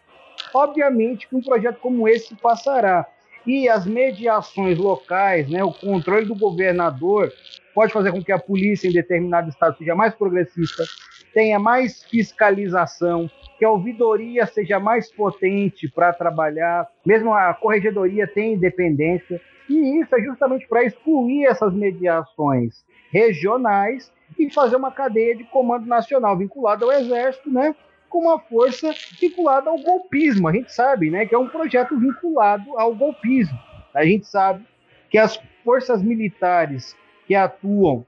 obviamente 0.53 1.27
que 1.27 1.35
um 1.35 1.41
projeto 1.41 1.79
como 1.79 2.07
esse 2.07 2.35
passará. 2.35 3.05
E 3.45 3.69
as 3.69 3.85
mediações 3.85 4.77
locais, 4.77 5.47
né, 5.47 5.63
o 5.63 5.71
controle 5.71 6.25
do 6.25 6.35
governador, 6.35 7.31
pode 7.75 7.93
fazer 7.93 8.11
com 8.11 8.23
que 8.23 8.31
a 8.31 8.39
polícia 8.39 8.87
em 8.87 8.91
determinado 8.91 9.49
estado 9.49 9.77
seja 9.77 9.93
mais 9.93 10.15
progressista, 10.15 10.83
tenha 11.33 11.59
mais 11.59 12.03
fiscalização, 12.05 13.29
que 13.59 13.65
a 13.65 13.69
ouvidoria 13.69 14.45
seja 14.47 14.79
mais 14.79 15.11
potente 15.11 15.87
para 15.89 16.11
trabalhar, 16.11 16.87
mesmo 17.05 17.33
a 17.33 17.53
corregedoria 17.53 18.25
tem 18.25 18.53
independência, 18.53 19.39
e 19.69 20.01
isso 20.01 20.15
é 20.15 20.21
justamente 20.21 20.67
para 20.67 20.83
excluir 20.83 21.45
essas 21.45 21.73
mediações 21.73 22.83
regionais 23.11 24.11
e 24.37 24.49
fazer 24.49 24.75
uma 24.75 24.91
cadeia 24.91 25.35
de 25.35 25.43
comando 25.45 25.85
nacional 25.85 26.37
vinculada 26.37 26.85
ao 26.85 26.91
Exército, 26.91 27.51
né? 27.51 27.75
Com 28.09 28.19
uma 28.19 28.39
força 28.39 28.93
vinculada 29.19 29.69
ao 29.69 29.77
golpismo. 29.79 30.47
A 30.47 30.53
gente 30.53 30.71
sabe, 30.71 31.09
né? 31.09 31.25
Que 31.25 31.35
é 31.35 31.37
um 31.37 31.47
projeto 31.47 31.97
vinculado 31.97 32.77
ao 32.77 32.93
golpismo. 32.93 33.57
A 33.93 34.05
gente 34.05 34.27
sabe 34.27 34.65
que 35.09 35.17
as 35.17 35.39
forças 35.63 36.01
militares 36.03 36.95
que 37.25 37.33
atuam 37.33 38.05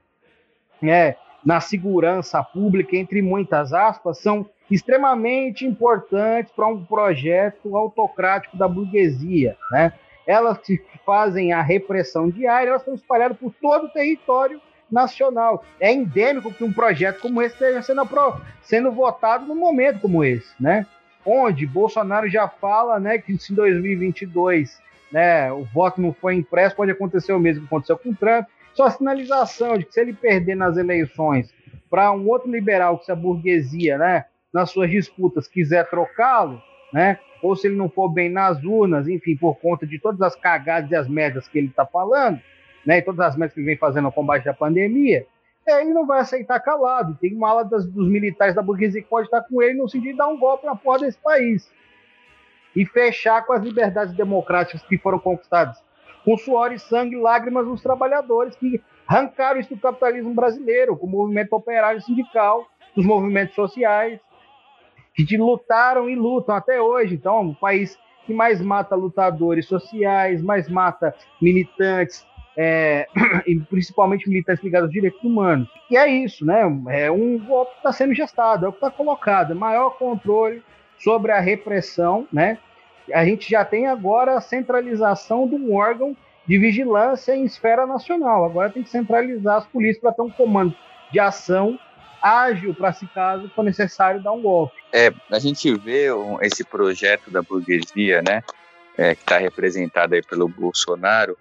né, 0.80 1.16
na 1.44 1.60
segurança 1.60 2.42
pública, 2.42 2.96
entre 2.96 3.22
muitas 3.22 3.72
aspas, 3.72 4.18
são 4.18 4.48
extremamente 4.70 5.64
importantes 5.66 6.52
para 6.52 6.66
um 6.66 6.84
projeto 6.84 7.76
autocrático 7.76 8.56
da 8.56 8.68
burguesia, 8.68 9.56
né? 9.70 9.92
Elas 10.26 10.58
que 10.58 10.78
fazem 11.06 11.54
a 11.54 11.62
repressão 11.62 12.28
diária, 12.28 12.68
elas 12.68 12.82
estão 12.82 12.94
espalhadas 12.94 13.38
por 13.38 13.50
todo 13.62 13.86
o 13.86 13.90
território 13.90 14.60
nacional. 14.90 15.64
É 15.80 15.92
endêmico 15.92 16.52
que 16.52 16.64
um 16.64 16.72
projeto 16.72 17.20
como 17.20 17.42
esse 17.42 17.54
esteja 17.54 17.82
sendo, 17.82 18.02
sendo 18.62 18.92
votado 18.92 19.46
num 19.46 19.54
momento 19.54 20.00
como 20.00 20.24
esse, 20.24 20.50
né? 20.60 20.86
Onde 21.24 21.66
Bolsonaro 21.66 22.28
já 22.28 22.48
fala, 22.48 22.98
né, 22.98 23.18
que 23.18 23.36
se 23.38 23.52
em 23.52 23.56
2022, 23.56 24.80
né, 25.12 25.52
o 25.52 25.64
voto 25.64 26.00
não 26.00 26.12
foi 26.12 26.34
impresso, 26.34 26.76
pode 26.76 26.90
acontecer 26.90 27.32
o 27.32 27.40
mesmo 27.40 27.62
que 27.62 27.66
aconteceu 27.66 27.98
com 27.98 28.10
o 28.10 28.14
Trump. 28.14 28.46
Só 28.72 28.84
a 28.84 28.90
sinalização 28.90 29.76
de 29.76 29.84
que 29.84 29.92
se 29.92 30.00
ele 30.00 30.12
perder 30.12 30.54
nas 30.54 30.76
eleições 30.76 31.52
para 31.90 32.12
um 32.12 32.26
outro 32.28 32.50
liberal 32.50 32.98
que 32.98 33.06
se 33.06 33.12
a 33.12 33.16
burguesia, 33.16 33.98
né, 33.98 34.24
nas 34.52 34.70
suas 34.70 34.90
disputas 34.90 35.46
quiser 35.48 35.88
trocá-lo, 35.90 36.62
né, 36.92 37.18
ou 37.42 37.54
se 37.54 37.66
ele 37.66 37.76
não 37.76 37.88
for 37.88 38.08
bem 38.08 38.28
nas 38.28 38.62
urnas, 38.64 39.08
enfim, 39.08 39.36
por 39.36 39.56
conta 39.56 39.86
de 39.86 39.98
todas 39.98 40.20
as 40.22 40.34
cagadas 40.34 40.90
e 40.90 40.96
as 40.96 41.08
merdas 41.08 41.46
que 41.46 41.58
ele 41.58 41.68
está 41.68 41.84
falando, 41.84 42.40
né, 42.88 43.00
e 43.00 43.02
todas 43.02 43.20
as 43.20 43.36
metas 43.36 43.52
que 43.52 43.60
ele 43.60 43.66
vem 43.66 43.76
fazendo 43.76 44.04
no 44.04 44.12
combate 44.12 44.46
da 44.46 44.54
pandemia, 44.54 45.26
é, 45.66 45.82
ele 45.82 45.92
não 45.92 46.06
vai 46.06 46.20
aceitar 46.20 46.58
calado. 46.58 47.18
Tem 47.20 47.34
uma 47.34 47.50
ala 47.50 47.62
das, 47.62 47.84
dos 47.86 48.08
militares 48.08 48.54
da 48.54 48.62
burguesia 48.62 49.02
que 49.02 49.08
pode 49.10 49.26
estar 49.26 49.42
com 49.42 49.62
ele 49.62 49.74
no 49.74 49.86
sentido 49.86 50.12
de 50.12 50.16
dar 50.16 50.28
um 50.28 50.38
golpe 50.38 50.64
na 50.64 50.74
porta 50.74 51.04
desse 51.04 51.18
país 51.18 51.70
e 52.74 52.86
fechar 52.86 53.44
com 53.44 53.52
as 53.52 53.62
liberdades 53.62 54.14
democráticas 54.14 54.82
que 54.84 54.96
foram 54.96 55.18
conquistadas 55.18 55.84
com 56.24 56.34
suor 56.38 56.72
e 56.72 56.78
sangue 56.78 57.14
e 57.14 57.20
lágrimas 57.20 57.66
dos 57.66 57.82
trabalhadores 57.82 58.56
que 58.56 58.82
arrancaram 59.06 59.60
isso 59.60 59.74
do 59.74 59.80
capitalismo 59.80 60.32
brasileiro, 60.32 60.96
com 60.96 61.06
o 61.06 61.10
movimento 61.10 61.52
operário 61.52 62.00
sindical, 62.00 62.66
dos 62.96 63.04
movimentos 63.04 63.54
sociais, 63.54 64.18
que 65.14 65.36
lutaram 65.36 66.08
e 66.08 66.14
lutam 66.14 66.54
até 66.54 66.80
hoje. 66.80 67.16
Então, 67.16 67.36
é 67.36 67.40
um 67.40 67.54
país 67.54 67.98
que 68.24 68.32
mais 68.32 68.62
mata 68.62 68.94
lutadores 68.94 69.66
sociais, 69.66 70.40
mais 70.40 70.70
mata 70.70 71.14
militantes, 71.38 72.26
é, 72.60 73.06
e 73.46 73.56
principalmente 73.60 74.28
militantes 74.28 74.64
ligados 74.64 74.88
aos 74.88 74.92
direitos 74.92 75.22
humanos. 75.22 75.68
E 75.88 75.96
é 75.96 76.08
isso, 76.08 76.44
né? 76.44 76.62
É 76.88 77.08
um 77.08 77.38
golpe 77.38 77.72
que 77.72 77.78
está 77.78 77.92
sendo 77.92 78.12
gestado, 78.12 78.66
é 78.66 78.68
o 78.68 78.72
que 78.72 78.78
está 78.78 78.90
colocado, 78.90 79.52
é 79.52 79.54
maior 79.54 79.90
controle 79.90 80.60
sobre 80.98 81.30
a 81.30 81.38
repressão, 81.38 82.26
né? 82.32 82.58
A 83.14 83.24
gente 83.24 83.48
já 83.48 83.64
tem 83.64 83.86
agora 83.86 84.36
a 84.36 84.40
centralização 84.40 85.48
de 85.48 85.54
um 85.54 85.72
órgão 85.72 86.16
de 86.46 86.58
vigilância 86.58 87.34
em 87.34 87.44
esfera 87.44 87.86
nacional. 87.86 88.44
Agora 88.44 88.70
tem 88.70 88.82
que 88.82 88.90
centralizar 88.90 89.58
as 89.58 89.66
polícias 89.66 90.00
para 90.00 90.12
ter 90.12 90.22
um 90.22 90.30
comando 90.30 90.74
de 91.12 91.20
ação 91.20 91.78
ágil 92.20 92.74
para 92.74 92.92
se 92.92 93.06
caso 93.06 93.48
for 93.54 93.62
necessário 93.62 94.20
dar 94.20 94.32
um 94.32 94.42
golpe. 94.42 94.74
É, 94.92 95.12
a 95.30 95.38
gente 95.38 95.72
vê 95.78 96.08
esse 96.42 96.64
projeto 96.64 97.30
da 97.30 97.40
burguesia, 97.40 98.20
né, 98.20 98.42
é, 98.96 99.14
que 99.14 99.22
está 99.22 99.38
representado 99.38 100.14
aí 100.14 100.22
pelo 100.22 100.48
Bolsonaro, 100.48 101.38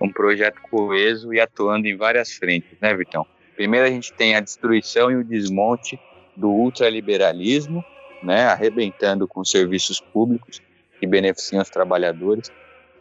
um 0.00 0.10
projeto 0.10 0.60
coeso 0.70 1.32
e 1.34 1.40
atuando 1.40 1.86
em 1.86 1.96
várias 1.96 2.32
frentes, 2.32 2.78
né, 2.80 2.94
Vitão? 2.94 3.26
Primeiro 3.54 3.86
a 3.86 3.90
gente 3.90 4.12
tem 4.12 4.34
a 4.34 4.40
destruição 4.40 5.10
e 5.10 5.16
o 5.16 5.24
desmonte 5.24 6.00
do 6.34 6.48
ultraliberalismo, 6.48 7.84
né, 8.22 8.46
arrebentando 8.46 9.28
com 9.28 9.44
serviços 9.44 10.00
públicos 10.00 10.62
que 10.98 11.06
beneficiam 11.06 11.62
os 11.62 11.70
trabalhadores, 11.70 12.50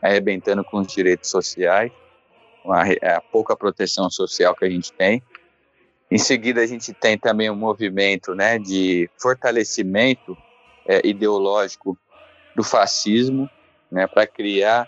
arrebentando 0.01 0.63
com 0.63 0.79
os 0.79 0.87
direitos 0.87 1.29
sociais, 1.29 1.91
a, 2.65 3.15
a 3.15 3.21
pouca 3.21 3.55
proteção 3.55 4.09
social 4.09 4.55
que 4.55 4.65
a 4.65 4.69
gente 4.69 4.91
tem. 4.93 5.21
Em 6.11 6.17
seguida, 6.17 6.61
a 6.61 6.65
gente 6.65 6.93
tem 6.93 7.17
também 7.17 7.49
um 7.49 7.55
movimento 7.55 8.33
né, 8.33 8.57
de 8.57 9.09
fortalecimento 9.17 10.37
é, 10.87 11.05
ideológico 11.05 11.97
do 12.55 12.63
fascismo, 12.63 13.49
né, 13.91 14.07
para 14.07 14.25
criar 14.25 14.87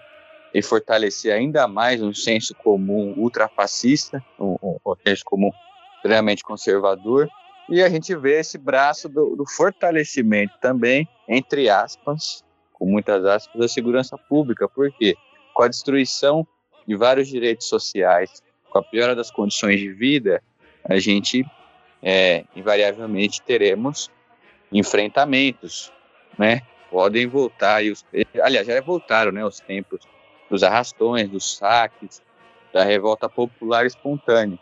e 0.54 0.62
fortalecer 0.62 1.34
ainda 1.34 1.68
mais 1.68 2.02
um 2.02 2.14
senso 2.14 2.54
comum 2.56 3.14
ultrafascista, 3.18 4.24
um, 4.40 4.56
um, 4.62 4.78
um 4.86 4.96
senso 5.06 5.24
comum 5.26 5.52
extremamente 5.96 6.44
conservador, 6.44 7.30
e 7.70 7.82
a 7.82 7.90
gente 7.90 8.14
vê 8.16 8.40
esse 8.40 8.58
braço 8.58 9.08
do, 9.08 9.36
do, 9.36 9.46
fortalecimento 9.46 10.54
também, 10.60 11.08
entre 11.28 11.70
aspas, 11.70 12.44
com 12.74 12.86
muitas 12.86 13.24
aspas, 13.24 13.62
da 13.62 13.68
segurança 13.68 14.18
pública. 14.18 14.68
Por 14.68 14.92
quê? 14.92 15.16
Com 15.54 15.64
a 15.64 15.68
destruição 15.68 16.46
de 16.86 16.96
vários 16.96 17.30
direitos 17.30 17.68
sociais, 17.68 18.44
com 18.70 18.80
a 18.80 18.84
piora 18.84 19.16
das 19.16 19.32
condições 19.32 19.80
de 19.80 19.94
vida, 19.94 20.44
a 20.84 20.98
gente 21.00 21.46
é, 22.02 22.44
invariavelmente 22.56 23.42
teremos 23.42 24.10
enfrentamentos, 24.72 25.94
né? 26.38 26.62
Podem 26.90 27.28
voltar, 27.28 27.86
e 27.86 27.92
os, 27.92 28.04
aliás, 28.42 28.68
já 28.68 28.82
voltaram, 28.82 29.32
né? 29.32 29.46
Os 29.46 29.60
tempos 29.60 30.02
dos 30.52 30.64
arrastões, 30.64 31.30
dos 31.30 31.56
saques, 31.56 32.22
da 32.74 32.84
revolta 32.84 33.30
popular 33.30 33.86
espontânea. 33.86 34.60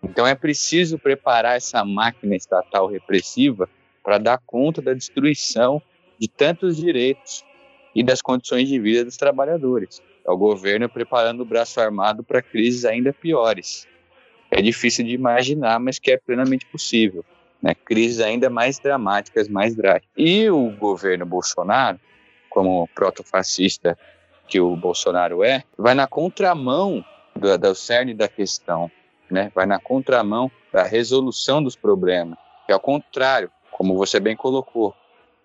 Então 0.00 0.24
é 0.24 0.34
preciso 0.34 0.96
preparar 0.96 1.56
essa 1.56 1.84
máquina 1.84 2.36
estatal 2.36 2.86
repressiva 2.86 3.68
para 4.02 4.18
dar 4.18 4.38
conta 4.46 4.80
da 4.80 4.94
destruição 4.94 5.82
de 6.20 6.28
tantos 6.28 6.76
direitos 6.76 7.44
e 7.94 8.02
das 8.04 8.22
condições 8.22 8.68
de 8.68 8.78
vida 8.78 9.04
dos 9.04 9.16
trabalhadores. 9.16 10.00
É 10.24 10.30
o 10.30 10.36
governo 10.36 10.88
preparando 10.88 11.40
o 11.40 11.44
braço 11.44 11.80
armado 11.80 12.22
para 12.22 12.40
crises 12.40 12.84
ainda 12.84 13.12
piores. 13.12 13.88
É 14.52 14.62
difícil 14.62 15.04
de 15.04 15.12
imaginar, 15.14 15.80
mas 15.80 15.98
que 15.98 16.12
é 16.12 16.16
plenamente 16.16 16.64
possível. 16.66 17.24
Né? 17.60 17.74
Crises 17.74 18.20
ainda 18.20 18.48
mais 18.48 18.78
dramáticas, 18.78 19.48
mais 19.48 19.74
drásticas. 19.74 20.14
E 20.16 20.48
o 20.48 20.70
governo 20.70 21.26
Bolsonaro, 21.26 21.98
como 22.48 22.88
protofascista 22.94 23.98
que 24.46 24.60
o 24.60 24.76
Bolsonaro 24.76 25.42
é, 25.42 25.62
vai 25.76 25.94
na 25.94 26.06
contramão 26.06 27.04
do, 27.34 27.56
do 27.58 27.74
cerne 27.74 28.14
da 28.14 28.28
questão, 28.28 28.90
né? 29.30 29.50
vai 29.54 29.66
na 29.66 29.78
contramão 29.78 30.50
da 30.72 30.82
resolução 30.82 31.62
dos 31.62 31.76
problemas, 31.76 32.38
que 32.66 32.72
é 32.72 32.76
o 32.76 32.80
contrário, 32.80 33.50
como 33.70 33.96
você 33.96 34.20
bem 34.20 34.36
colocou, 34.36 34.94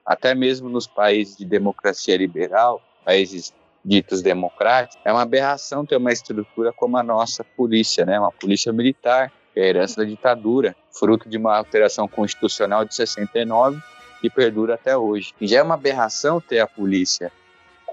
até 0.05 0.33
mesmo 0.33 0.69
nos 0.69 0.87
países 0.87 1.37
de 1.37 1.45
democracia 1.45 2.17
liberal, 2.17 2.81
países 3.05 3.53
ditos 3.83 4.21
democráticos, 4.21 5.01
é 5.05 5.11
uma 5.11 5.21
aberração 5.21 5.85
ter 5.85 5.97
uma 5.97 6.11
estrutura 6.11 6.73
como 6.73 6.97
a 6.97 7.03
nossa 7.03 7.43
polícia, 7.43 8.05
né? 8.05 8.19
uma 8.19 8.31
polícia 8.31 8.71
militar, 8.73 9.31
que 9.53 9.59
é 9.59 9.63
a 9.63 9.67
herança 9.67 10.01
da 10.01 10.07
ditadura, 10.07 10.75
fruto 10.91 11.29
de 11.29 11.37
uma 11.37 11.57
alteração 11.57 12.07
constitucional 12.07 12.85
de 12.85 12.93
69 12.93 13.81
que 14.19 14.29
perdura 14.29 14.75
até 14.75 14.97
hoje. 14.97 15.33
Já 15.41 15.59
é 15.59 15.63
uma 15.63 15.75
aberração 15.75 16.41
ter 16.41 16.59
a 16.59 16.67
polícia 16.67 17.31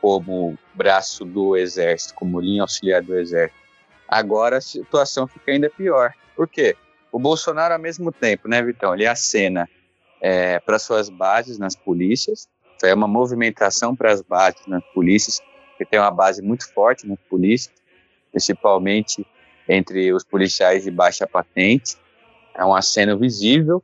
como 0.00 0.58
braço 0.74 1.24
do 1.24 1.56
exército, 1.56 2.14
como 2.14 2.40
linha 2.40 2.62
auxiliar 2.62 3.02
do 3.02 3.18
exército. 3.18 3.58
Agora 4.06 4.58
a 4.58 4.60
situação 4.60 5.26
fica 5.26 5.52
ainda 5.52 5.70
pior. 5.70 6.12
Por 6.34 6.46
quê? 6.46 6.76
O 7.10 7.18
Bolsonaro, 7.18 7.74
ao 7.74 7.80
mesmo 7.80 8.12
tempo, 8.12 8.46
né, 8.46 8.62
Vitão, 8.62 8.94
ele 8.94 9.06
acena 9.06 9.68
é, 10.20 10.60
para 10.60 10.78
suas 10.78 11.08
bases 11.08 11.58
nas 11.58 11.74
polícias, 11.74 12.48
é 12.84 12.92
uma 12.92 13.08
movimentação 13.08 13.96
para 13.96 14.12
as 14.12 14.20
bases 14.20 14.66
nas 14.66 14.84
polícias, 14.92 15.40
que 15.78 15.84
tem 15.84 15.98
uma 15.98 16.10
base 16.10 16.42
muito 16.42 16.70
forte 16.72 17.06
nas 17.06 17.18
polícias, 17.28 17.74
principalmente 18.30 19.26
entre 19.68 20.12
os 20.12 20.24
policiais 20.24 20.84
de 20.84 20.90
baixa 20.90 21.26
patente. 21.26 21.96
É 22.54 22.64
um 22.64 22.74
aceno 22.74 23.18
visível 23.18 23.82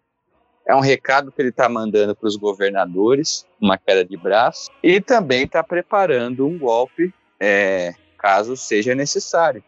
é 0.66 0.75
um 0.75 0.81
recado 0.81 1.33
que 1.33 1.40
ele 1.42 1.48
está 1.48 1.68
mandando 1.68 2.14
para 2.14 2.27
os 2.27 2.37
governadores, 2.37 3.46
uma 3.61 3.77
queda 3.77 4.05
de 4.05 4.16
braço, 4.16 4.70
e 4.83 5.01
também 5.01 5.44
está 5.44 5.62
preparando 5.62 6.46
um 6.46 6.59
golpe, 6.59 7.12
é, 7.38 7.94
caso 8.18 8.57
seja 8.57 8.94
necessário. 8.94 9.62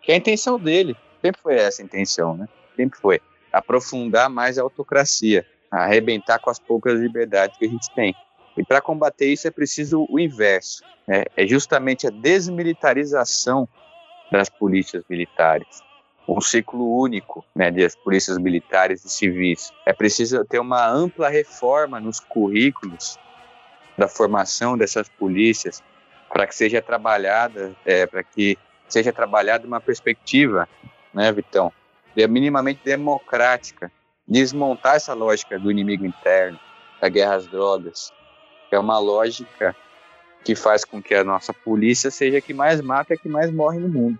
Que 0.00 0.12
é 0.12 0.14
a 0.14 0.18
intenção 0.18 0.58
dele, 0.58 0.96
sempre 1.20 1.40
foi 1.40 1.56
essa 1.56 1.82
a 1.82 1.84
intenção, 1.84 2.36
né? 2.36 2.48
Sempre 2.76 2.98
foi 2.98 3.20
aprofundar 3.52 4.30
mais 4.30 4.58
a 4.58 4.62
autocracia, 4.62 5.44
arrebentar 5.70 6.38
com 6.38 6.50
as 6.50 6.58
poucas 6.58 7.00
liberdades 7.00 7.56
que 7.58 7.64
a 7.64 7.68
gente 7.68 7.92
tem. 7.94 8.14
E 8.56 8.64
para 8.64 8.80
combater 8.80 9.26
isso 9.26 9.48
é 9.48 9.50
preciso 9.50 10.06
o 10.08 10.18
inverso, 10.18 10.82
né? 11.06 11.24
é 11.36 11.46
justamente 11.46 12.06
a 12.06 12.10
desmilitarização 12.10 13.68
das 14.30 14.48
polícias 14.48 15.04
militares 15.08 15.85
um 16.28 16.40
ciclo 16.40 16.98
único 16.98 17.44
né, 17.54 17.70
das 17.70 17.94
polícias 17.94 18.38
militares 18.38 19.04
e 19.04 19.08
civis. 19.08 19.72
É 19.84 19.92
preciso 19.92 20.44
ter 20.44 20.58
uma 20.58 20.86
ampla 20.88 21.28
reforma 21.28 22.00
nos 22.00 22.18
currículos 22.18 23.18
da 23.96 24.08
formação 24.08 24.76
dessas 24.76 25.08
polícias 25.08 25.82
para 26.28 26.46
que 26.46 26.54
seja 26.54 26.82
trabalhada, 26.82 27.74
é, 27.84 28.06
para 28.06 28.22
que 28.22 28.58
seja 28.88 29.12
trabalhada 29.12 29.66
uma 29.66 29.80
perspectiva, 29.80 30.68
né, 31.14 31.30
Vitão, 31.32 31.72
minimamente 32.28 32.80
democrática, 32.84 33.92
desmontar 34.26 34.96
essa 34.96 35.14
lógica 35.14 35.58
do 35.58 35.70
inimigo 35.70 36.04
interno, 36.04 36.58
da 37.00 37.08
guerra 37.08 37.36
às 37.36 37.46
drogas, 37.46 38.12
que 38.68 38.74
é 38.74 38.78
uma 38.78 38.98
lógica 38.98 39.76
que 40.44 40.54
faz 40.54 40.84
com 40.84 41.02
que 41.02 41.14
a 41.14 41.24
nossa 41.24 41.52
polícia 41.52 42.10
seja 42.10 42.38
a 42.38 42.40
que 42.40 42.54
mais 42.54 42.80
mata 42.80 43.12
e 43.12 43.16
a 43.16 43.18
que 43.18 43.28
mais 43.28 43.50
morre 43.50 43.78
no 43.78 43.88
mundo. 43.88 44.18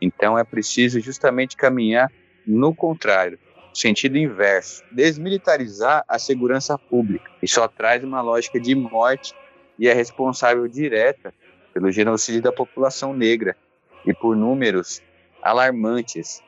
Então 0.00 0.38
é 0.38 0.44
preciso 0.44 1.00
justamente 1.00 1.56
caminhar 1.56 2.10
no 2.46 2.74
contrário, 2.74 3.38
sentido 3.72 4.16
inverso, 4.16 4.82
desmilitarizar 4.90 6.04
a 6.08 6.18
segurança 6.18 6.78
pública. 6.78 7.30
E 7.42 7.48
só 7.48 7.66
traz 7.66 8.04
uma 8.04 8.20
lógica 8.20 8.60
de 8.60 8.74
morte 8.74 9.34
e 9.78 9.88
é 9.88 9.92
responsável 9.92 10.66
direta 10.68 11.34
pelo 11.74 11.90
genocídio 11.90 12.40
da 12.40 12.52
população 12.52 13.12
negra 13.12 13.56
e 14.06 14.14
por 14.14 14.36
números 14.36 15.02
alarmantes, 15.42 16.42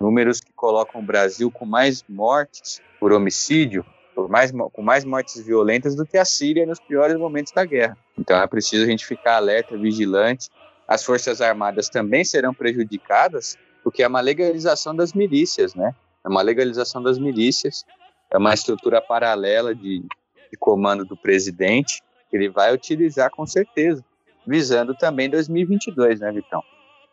números 0.00 0.40
que 0.40 0.52
colocam 0.52 1.00
o 1.00 1.04
Brasil 1.04 1.50
com 1.50 1.64
mais 1.64 2.04
mortes 2.08 2.80
por 3.00 3.12
homicídio, 3.12 3.84
por 4.14 4.28
mais, 4.28 4.52
com 4.72 4.82
mais 4.82 5.04
mortes 5.04 5.40
violentas 5.44 5.96
do 5.96 6.06
que 6.06 6.18
a 6.18 6.24
Síria 6.24 6.66
nos 6.66 6.80
piores 6.80 7.16
momentos 7.16 7.52
da 7.52 7.64
guerra. 7.64 7.96
Então 8.16 8.40
é 8.40 8.46
preciso 8.46 8.84
a 8.84 8.86
gente 8.86 9.06
ficar 9.06 9.36
alerta, 9.36 9.76
vigilante 9.76 10.48
as 10.88 11.04
Forças 11.04 11.42
Armadas 11.42 11.90
também 11.90 12.24
serão 12.24 12.54
prejudicadas, 12.54 13.58
porque 13.84 14.02
é 14.02 14.08
uma 14.08 14.22
legalização 14.22 14.96
das 14.96 15.12
milícias, 15.12 15.74
né? 15.74 15.94
É 16.24 16.28
uma 16.28 16.40
legalização 16.40 17.02
das 17.02 17.18
milícias, 17.18 17.84
é 18.30 18.38
uma 18.38 18.54
estrutura 18.54 19.00
paralela 19.00 19.74
de, 19.74 20.00
de 20.00 20.56
comando 20.58 21.04
do 21.04 21.16
presidente, 21.16 22.02
que 22.30 22.36
ele 22.36 22.48
vai 22.48 22.72
utilizar 22.72 23.30
com 23.30 23.46
certeza, 23.46 24.02
visando 24.46 24.94
também 24.94 25.28
2022, 25.28 26.20
né, 26.20 26.32
Vitão? 26.32 26.62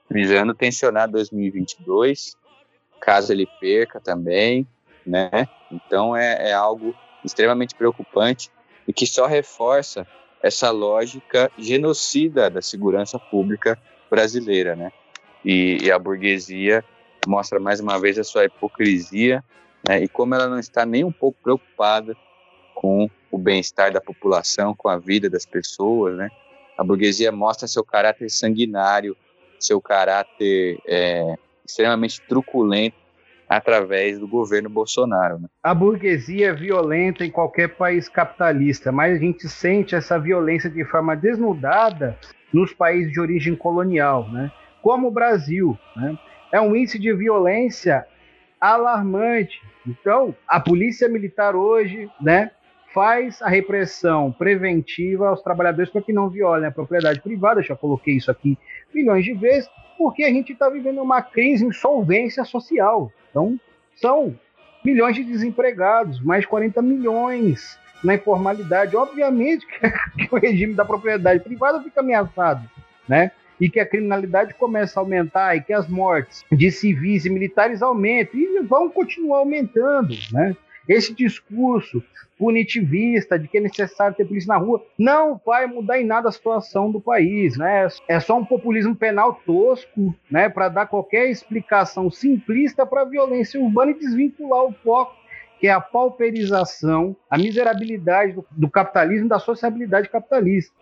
Visando 0.10 0.54
tensionar 0.54 1.10
2022, 1.10 2.36
caso 3.02 3.34
ele 3.34 3.48
perca 3.60 4.00
também, 4.00 4.66
né? 5.06 5.30
Então 5.70 6.16
é, 6.16 6.50
é 6.50 6.54
algo 6.54 6.96
extremamente 7.26 7.76
preocupante 7.76 8.50
e 8.88 8.94
que 8.94 9.06
só 9.06 9.26
reforça 9.26 10.08
essa 10.46 10.70
lógica 10.70 11.52
genocida 11.58 12.52
da 12.52 12.62
segurança 12.62 13.18
pública 13.18 13.80
brasileira, 14.12 14.76
né? 14.76 14.92
E, 15.44 15.80
e 15.82 15.92
a 15.92 15.98
burguesia 15.98 16.86
mostra 17.26 17.60
mais 17.60 17.80
uma 17.80 18.00
vez 18.00 18.20
a 18.20 18.24
sua 18.24 18.46
hipocrisia 18.46 19.44
né? 19.88 20.04
e 20.04 20.08
como 20.08 20.36
ela 20.36 20.48
não 20.48 20.60
está 20.60 20.86
nem 20.86 21.04
um 21.04 21.12
pouco 21.12 21.40
preocupada 21.42 22.16
com 22.76 23.10
o 23.32 23.40
bem-estar 23.40 23.92
da 23.92 24.00
população, 24.00 24.76
com 24.76 24.88
a 24.88 25.00
vida 25.00 25.28
das 25.32 25.48
pessoas, 25.48 26.16
né? 26.16 26.30
A 26.78 26.84
burguesia 26.84 27.32
mostra 27.32 27.68
seu 27.68 27.84
caráter 27.84 28.30
sanguinário, 28.30 29.18
seu 29.60 29.82
caráter 29.82 30.80
é, 30.86 31.36
extremamente 31.66 32.22
truculento 32.22 32.98
através 33.48 34.20
do 34.20 34.28
governo 34.28 34.70
Bolsonaro. 34.70 35.40
Né? 35.40 35.48
A 35.64 35.74
burguesia 35.74 36.50
é 36.50 36.54
violenta 36.54 37.26
em 37.26 37.32
qualquer 37.32 37.70
país 37.70 38.10
capitalista, 38.10 38.92
mas 38.92 39.16
a 39.16 39.20
gente 39.20 39.48
sente 39.48 39.96
essa 39.96 40.20
violência 40.20 40.70
de 40.70 40.84
forma 40.86 41.16
desnudada 41.16 42.18
nos 42.52 42.74
países 42.74 43.12
de 43.12 43.20
origem 43.20 43.56
colonial, 43.56 44.30
né? 44.32 44.52
como 44.82 45.08
o 45.08 45.12
Brasil. 45.12 45.78
Né? 45.96 46.18
É 46.52 46.62
um 46.62 46.76
índice 46.76 47.00
de 47.00 47.14
violência 47.14 48.06
alarmante. 48.60 49.62
Então, 49.86 50.36
a 50.48 50.60
polícia 50.60 51.08
militar 51.08 51.56
hoje 51.56 52.10
né, 52.20 52.52
faz 52.94 53.42
a 53.42 53.50
repressão 53.50 54.32
preventiva 54.32 55.28
aos 55.28 55.42
trabalhadores 55.42 55.92
para 55.92 56.02
que 56.02 56.14
não 56.14 56.30
violem 56.30 56.68
a 56.68 56.72
propriedade 56.72 57.22
privada. 57.22 57.62
Já 57.62 57.76
coloquei 57.76 58.16
isso 58.16 58.32
aqui 58.32 58.58
milhões 58.96 59.26
de 59.26 59.34
vezes, 59.34 59.70
porque 59.98 60.24
a 60.24 60.30
gente 60.30 60.54
está 60.54 60.70
vivendo 60.70 61.02
uma 61.02 61.22
crise 61.22 61.66
em 61.66 61.72
solvência 61.72 62.44
social. 62.46 63.12
Então, 63.30 63.60
são 63.96 64.36
milhões 64.84 65.16
de 65.16 65.24
desempregados, 65.24 66.22
mais 66.22 66.46
40 66.46 66.82
milhões 66.82 67.78
na 68.04 68.16
informalidade. 68.16 68.96
Obviamente 68.96 69.66
que 70.18 70.28
o 70.32 70.38
regime 70.38 70.74
da 70.74 70.86
propriedade 70.86 71.44
privada 71.44 71.82
fica 71.82 72.00
ameaçado, 72.00 72.70
né? 73.08 73.32
E 73.60 73.70
que 73.70 73.80
a 73.80 73.86
criminalidade 73.86 74.54
começa 74.54 75.00
a 75.00 75.02
aumentar 75.02 75.56
e 75.56 75.62
que 75.62 75.72
as 75.72 75.88
mortes 75.88 76.44
de 76.52 76.70
civis 76.72 77.26
e 77.26 77.30
militares 77.30 77.82
aumentam 77.82 78.40
e 78.40 78.62
vão 78.64 78.90
continuar 78.90 79.40
aumentando, 79.40 80.14
né? 80.32 80.56
Esse 80.88 81.14
discurso 81.14 82.04
punitivista 82.38 83.40
de 83.40 83.48
que 83.48 83.58
é 83.58 83.62
necessário 83.62 84.16
ter 84.16 84.26
polícia 84.26 84.54
na 84.54 84.58
rua 84.58 84.84
não 84.98 85.40
vai 85.46 85.66
mudar 85.68 86.00
em 86.00 86.06
nada 86.06 86.30
a 86.30 86.32
situação 86.32 86.92
do 86.92 87.00
país, 87.00 87.58
né? 87.58 87.88
É 88.08 88.20
só 88.20 88.38
um 88.38 88.46
populismo 88.46 88.96
penal 88.96 89.42
tosco, 89.46 90.14
né, 90.30 90.50
para 90.50 90.68
dar 90.68 90.86
qualquer 90.86 91.30
explicação 91.30 92.12
simplista 92.12 92.86
para 92.86 93.02
a 93.02 93.06
violência 93.06 93.60
urbana 93.60 93.92
e 93.92 94.00
desvincular 94.00 94.64
o 94.64 94.74
foco 94.84 95.16
que 95.60 95.68
é 95.68 95.72
a 95.72 95.80
pauperização, 95.80 97.16
a 97.30 97.38
miserabilidade 97.38 98.34
do, 98.34 98.46
do 98.52 98.70
capitalismo, 98.70 99.30
da 99.30 99.40
sociabilidade 99.40 100.10
capitalista. 100.10 100.74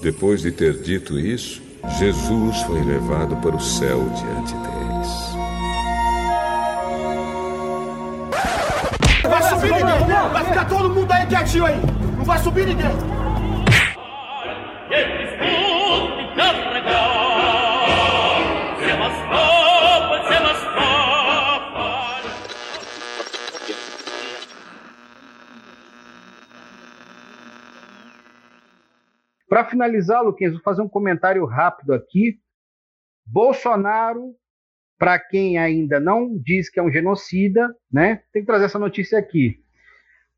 Depois 0.00 0.40
de 0.42 0.52
ter 0.52 0.80
dito 0.80 1.18
isso, 1.18 1.60
Jesus 1.98 2.62
foi 2.62 2.82
levado 2.82 3.36
para 3.40 3.56
o 3.56 3.60
céu 3.60 3.98
diante 3.98 4.54
deles. 4.54 4.79
Subir 9.60 9.84
ninguém! 9.84 10.28
Vai 10.32 10.44
ficar 10.44 10.68
todo 10.68 10.90
mundo 10.90 11.12
aí 11.12 11.26
quietinho 11.26 11.66
aí! 11.66 11.76
Não 12.16 12.24
vai 12.24 12.38
subir 12.38 12.66
ninguém! 12.66 12.90
Para 29.48 29.64
finalizar, 29.64 30.22
Luquinhas, 30.22 30.52
vou 30.52 30.62
fazer 30.62 30.80
um 30.80 30.88
comentário 30.88 31.44
rápido 31.44 31.92
aqui. 31.92 32.38
Bolsonaro 33.26 34.34
para 35.00 35.18
quem 35.18 35.56
ainda 35.56 35.98
não 35.98 36.36
diz 36.36 36.68
que 36.68 36.78
é 36.78 36.82
um 36.82 36.92
genocida, 36.92 37.74
né? 37.90 38.22
Tem 38.34 38.42
que 38.42 38.46
trazer 38.46 38.66
essa 38.66 38.78
notícia 38.78 39.18
aqui. 39.18 39.58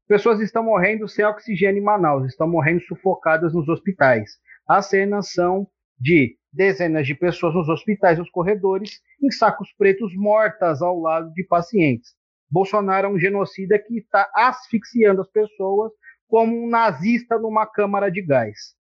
Pessoas 0.07 0.39
estão 0.39 0.63
morrendo 0.63 1.09
sem 1.09 1.25
oxigênio 1.25 1.81
em 1.81 1.85
Manaus, 1.85 2.27
estão 2.27 2.49
morrendo 2.49 2.81
sufocadas 2.83 3.53
nos 3.53 3.69
hospitais. 3.69 4.39
As 4.69 4.87
cenas 4.87 5.33
são 5.33 5.67
de 5.99 6.37
dezenas 6.53 7.09
de 7.09 7.15
pessoas 7.17 7.53
nos 7.55 7.69
hospitais, 7.69 8.21
nos 8.21 8.31
corredores, 8.31 9.01
em 9.21 9.33
sacos 9.33 9.73
pretos 9.77 10.15
mortas 10.15 10.81
ao 10.81 10.97
lado 11.01 11.33
de 11.33 11.43
pacientes. 11.43 12.15
Bolsonaro 12.49 13.09
é 13.09 13.11
um 13.11 13.19
genocida 13.19 13.77
que 13.81 13.99
está 13.99 14.31
asfixiando 14.33 15.23
as 15.23 15.29
pessoas 15.29 15.91
como 16.29 16.57
um 16.57 16.69
nazista 16.69 17.37
numa 17.37 17.67
câmara 17.67 18.13
de 18.13 18.23
gás. 18.23 18.77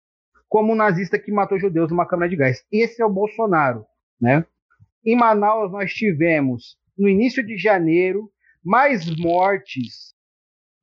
Como 0.50 0.74
um 0.74 0.76
nazista 0.76 1.20
que 1.20 1.32
matou 1.32 1.60
judeus 1.60 1.92
numa 1.92 2.08
câmara 2.08 2.30
de 2.32 2.36
gás. 2.36 2.66
Esse 2.72 3.00
é 3.00 3.06
o 3.06 3.13
Bolsonaro, 3.13 3.86
né? 4.20 4.44
Em 5.08 5.15
Manaus, 5.15 5.72
nós 5.72 5.93
tivemos, 5.93 6.78
no 6.98 7.08
início 7.08 7.41
de 7.41 7.58
janeiro, 7.58 8.30
mais 8.62 9.06
mortes 9.15 10.13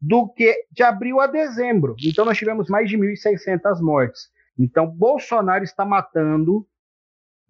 do 0.00 0.26
que 0.32 0.64
de 0.72 0.82
abril 0.82 1.20
a 1.20 1.26
dezembro. 1.26 1.94
Então, 2.02 2.24
nós 2.24 2.38
tivemos 2.38 2.70
mais 2.70 2.88
de 2.88 2.96
1.600 2.96 3.82
mortes. 3.82 4.30
Então, 4.58 4.86
Bolsonaro 4.86 5.62
está 5.62 5.84
matando. 5.84 6.66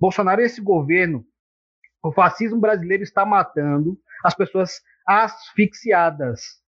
Bolsonaro, 0.00 0.40
esse 0.40 0.60
governo, 0.60 1.24
o 2.02 2.10
fascismo 2.10 2.58
brasileiro 2.58 3.04
está 3.04 3.24
matando 3.24 3.96
as 4.24 4.34
pessoas 4.34 4.82
asfixiadas. 5.06 6.60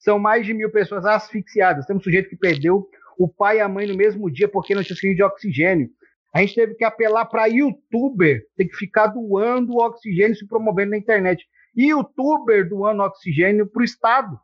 São 0.00 0.18
mais 0.18 0.44
de 0.44 0.52
mil 0.52 0.72
pessoas 0.72 1.06
asfixiadas. 1.06 1.86
Temos 1.86 2.00
um 2.00 2.04
sujeito 2.04 2.28
que 2.28 2.36
perdeu 2.36 2.88
o 3.16 3.28
pai 3.28 3.58
e 3.58 3.60
a 3.60 3.68
mãe 3.68 3.86
no 3.86 3.96
mesmo 3.96 4.28
dia 4.28 4.48
porque 4.48 4.74
não 4.74 4.82
tinha 4.82 5.14
de 5.14 5.22
oxigênio. 5.22 5.88
A 6.34 6.40
gente 6.40 6.56
teve 6.56 6.74
que 6.74 6.84
apelar 6.84 7.26
para 7.26 7.46
youtuber, 7.46 8.44
tem 8.56 8.66
que 8.66 8.74
ficar 8.74 9.06
doando 9.06 9.76
oxigênio 9.76 10.34
se 10.34 10.46
promovendo 10.48 10.90
na 10.90 10.98
internet. 10.98 11.46
Youtuber 11.76 12.68
doando 12.68 13.04
oxigênio 13.04 13.68
para 13.68 13.80
o 13.80 13.84
Estado. 13.84 14.40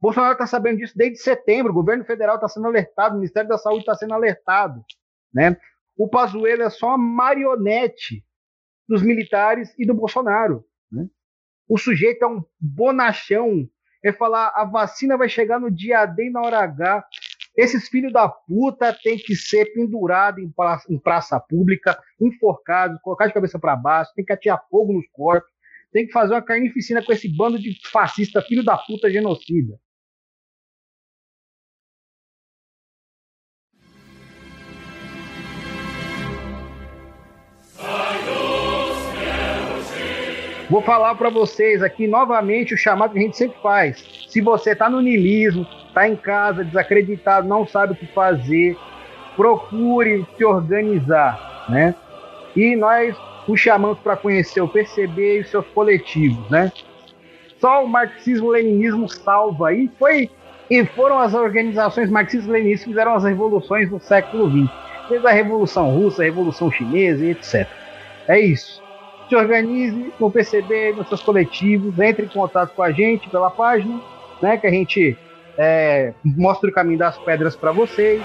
Bolsonaro 0.00 0.32
está 0.32 0.46
sabendo 0.46 0.78
disso 0.78 0.94
desde 0.96 1.18
setembro, 1.18 1.70
o 1.70 1.74
governo 1.74 2.04
federal 2.04 2.36
está 2.36 2.48
sendo 2.48 2.66
alertado, 2.66 3.14
o 3.14 3.18
Ministério 3.18 3.48
da 3.48 3.58
Saúde 3.58 3.80
está 3.80 3.94
sendo 3.94 4.14
alertado. 4.14 4.82
Né? 5.32 5.56
O 5.96 6.08
Pazuello 6.08 6.62
é 6.62 6.70
só 6.70 6.88
uma 6.88 6.98
marionete 6.98 8.24
dos 8.88 9.02
militares 9.02 9.72
e 9.78 9.86
do 9.86 9.94
Bolsonaro. 9.94 10.64
Né? 10.90 11.06
O 11.68 11.78
sujeito 11.78 12.24
é 12.24 12.26
um 12.26 12.42
bonachão. 12.58 13.68
É 14.04 14.12
falar 14.12 14.52
a 14.56 14.64
vacina 14.64 15.16
vai 15.16 15.28
chegar 15.28 15.60
no 15.60 15.70
dia 15.70 16.04
D 16.06 16.26
e 16.26 16.30
na 16.30 16.40
hora 16.40 16.58
H. 16.58 17.06
Esses 17.56 17.88
filhos 17.88 18.12
da 18.12 18.28
puta 18.28 18.96
têm 19.02 19.18
que 19.18 19.36
ser 19.36 19.72
pendurados 19.74 20.42
em 20.42 20.50
praça, 20.50 20.86
em 20.90 20.98
praça 20.98 21.38
pública, 21.38 21.98
enforcados, 22.20 23.00
colocar 23.02 23.26
de 23.26 23.34
cabeça 23.34 23.58
para 23.58 23.76
baixo, 23.76 24.12
tem 24.14 24.24
que 24.24 24.32
atirar 24.32 24.64
fogo 24.70 24.92
nos 24.92 25.06
corpos, 25.12 25.50
tem 25.92 26.06
que 26.06 26.12
fazer 26.12 26.32
uma 26.32 26.42
carnificina 26.42 27.02
com 27.04 27.12
esse 27.12 27.28
bando 27.28 27.58
de 27.58 27.78
fascista, 27.90 28.40
filho 28.40 28.64
da 28.64 28.78
puta 28.78 29.10
genocida. 29.10 29.78
Vou 40.72 40.80
falar 40.80 41.14
para 41.16 41.28
vocês 41.28 41.82
aqui 41.82 42.06
novamente 42.06 42.72
o 42.72 42.78
chamado 42.78 43.12
que 43.12 43.18
a 43.18 43.20
gente 43.20 43.36
sempre 43.36 43.58
faz. 43.62 44.02
Se 44.26 44.40
você 44.40 44.70
está 44.70 44.88
no 44.88 45.02
niilismo, 45.02 45.66
está 45.86 46.08
em 46.08 46.16
casa, 46.16 46.64
desacreditado, 46.64 47.46
não 47.46 47.66
sabe 47.66 47.92
o 47.92 47.96
que 47.96 48.06
fazer, 48.06 48.74
procure 49.36 50.26
se 50.34 50.42
organizar, 50.42 51.66
né? 51.68 51.94
E 52.56 52.74
nós 52.74 53.14
o 53.46 53.54
chamamos 53.54 53.98
para 53.98 54.16
conhecer 54.16 54.62
o 54.62 54.68
PCB 54.68 55.36
e 55.36 55.40
os 55.40 55.50
seus 55.50 55.66
coletivos, 55.74 56.50
né? 56.50 56.72
Só 57.60 57.84
o 57.84 57.86
marxismo-leninismo 57.86 59.10
salva 59.10 59.74
e 59.74 59.90
foi 59.98 60.30
e 60.70 60.86
foram 60.86 61.18
as 61.18 61.34
organizações 61.34 62.08
marxistas-leninistas 62.08 62.84
que 62.84 62.90
fizeram 62.92 63.12
as 63.12 63.24
revoluções 63.24 63.90
do 63.90 64.00
século 64.00 64.50
XX, 64.50 64.72
desde 65.10 65.26
a 65.26 65.32
Revolução 65.32 65.90
Russa, 65.90 66.22
a 66.22 66.24
Revolução 66.24 66.72
Chinesa 66.72 67.22
e 67.22 67.32
etc. 67.32 67.68
É 68.26 68.40
isso 68.40 68.82
se 69.32 69.36
organize 69.36 70.12
no 70.20 70.30
PCB, 70.30 70.92
nos 70.92 71.08
seus 71.08 71.22
coletivos, 71.22 71.98
entre 71.98 72.26
em 72.26 72.28
contato 72.28 72.74
com 72.74 72.82
a 72.82 72.92
gente 72.92 73.30
pela 73.30 73.50
página, 73.50 73.98
né, 74.42 74.58
que 74.58 74.66
a 74.66 74.70
gente 74.70 75.16
é, 75.56 76.12
mostra 76.22 76.68
o 76.68 76.72
caminho 76.72 76.98
das 76.98 77.16
pedras 77.16 77.56
para 77.56 77.72
vocês. 77.72 78.22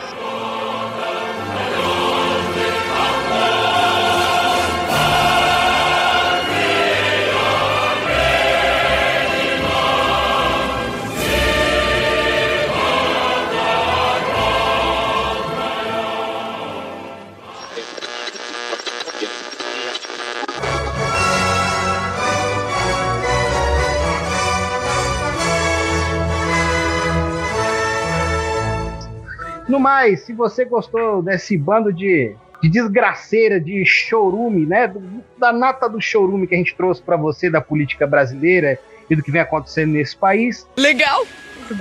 No 29.67 29.79
mais, 29.79 30.21
se 30.21 30.33
você 30.33 30.63
gostou 30.63 31.21
desse 31.21 31.57
bando 31.57 31.91
de, 31.91 32.33
de 32.61 32.69
desgraceira, 32.69 33.59
de 33.59 33.85
chorume, 33.85 34.65
né? 34.65 34.87
Do, 34.87 35.01
da 35.37 35.51
nata 35.51 35.89
do 35.89 36.01
chorume 36.01 36.47
que 36.47 36.55
a 36.55 36.57
gente 36.57 36.75
trouxe 36.75 37.01
para 37.01 37.17
você 37.17 37.49
da 37.49 37.59
política 37.59 38.07
brasileira 38.07 38.79
e 39.09 39.15
do 39.15 39.21
que 39.21 39.31
vem 39.31 39.41
acontecendo 39.41 39.91
nesse 39.91 40.15
país. 40.15 40.65
Legal! 40.77 41.25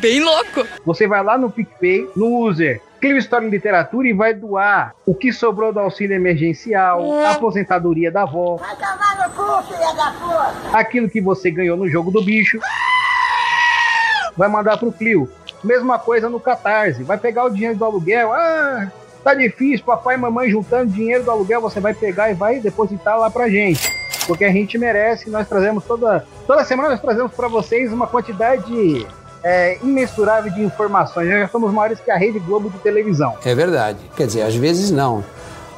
Bem 0.00 0.20
louco. 0.20 0.66
Você 0.84 1.06
vai 1.06 1.22
lá 1.22 1.38
no 1.38 1.48
PicPay, 1.48 2.10
no 2.16 2.48
user 2.48 2.80
Clio 3.00 3.18
História 3.18 3.46
em 3.46 3.50
Literatura 3.50 4.08
e 4.08 4.12
vai 4.12 4.34
doar 4.34 4.94
o 5.04 5.14
que 5.14 5.32
sobrou 5.32 5.72
do 5.72 5.78
auxílio 5.78 6.16
emergencial, 6.16 7.20
a 7.20 7.32
aposentadoria 7.32 8.10
da 8.10 8.22
avó. 8.22 8.56
Vai 8.56 8.74
tomar 8.74 9.28
no 9.28 9.34
cu, 9.34 9.62
filha 9.62 9.92
da 9.94 10.10
puta! 10.12 10.76
Aquilo 10.76 11.08
que 11.08 11.20
você 11.20 11.50
ganhou 11.50 11.76
no 11.76 11.88
jogo 11.88 12.10
do 12.10 12.22
bicho. 12.22 12.58
Vai 14.36 14.48
mandar 14.48 14.76
pro 14.76 14.90
Clio. 14.90 15.30
Mesma 15.62 15.98
coisa 15.98 16.28
no 16.28 16.40
Catarse. 16.40 17.02
Vai 17.02 17.18
pegar 17.18 17.44
o 17.44 17.50
dinheiro 17.50 17.76
do 17.76 17.84
aluguel. 17.84 18.32
Ah, 18.32 18.90
tá 19.24 19.34
difícil, 19.34 19.84
papai 19.84 20.14
e 20.14 20.18
mamãe 20.18 20.50
juntando 20.50 20.92
dinheiro 20.92 21.24
do 21.24 21.30
aluguel, 21.30 21.60
você 21.60 21.80
vai 21.80 21.92
pegar 21.92 22.30
e 22.30 22.34
vai 22.34 22.60
depositar 22.60 23.18
lá 23.18 23.28
pra 23.28 23.48
gente. 23.48 23.90
Porque 24.26 24.44
a 24.44 24.52
gente 24.52 24.78
merece, 24.78 25.28
nós 25.30 25.48
trazemos 25.48 25.84
toda, 25.84 26.24
toda 26.46 26.64
semana 26.64 26.90
nós 26.90 27.00
trazemos 27.00 27.32
para 27.32 27.48
vocês 27.48 27.92
uma 27.92 28.06
quantidade 28.06 29.06
é, 29.42 29.78
imensurável 29.82 30.52
de 30.52 30.62
informações. 30.62 31.28
Nós 31.28 31.40
já 31.40 31.48
somos 31.48 31.72
maiores 31.72 32.00
que 32.00 32.10
a 32.10 32.16
Rede 32.16 32.38
Globo 32.38 32.70
de 32.70 32.78
televisão. 32.78 33.36
É 33.44 33.54
verdade. 33.54 33.98
Quer 34.16 34.26
dizer, 34.26 34.42
às 34.42 34.54
vezes 34.54 34.90
não. 34.90 35.24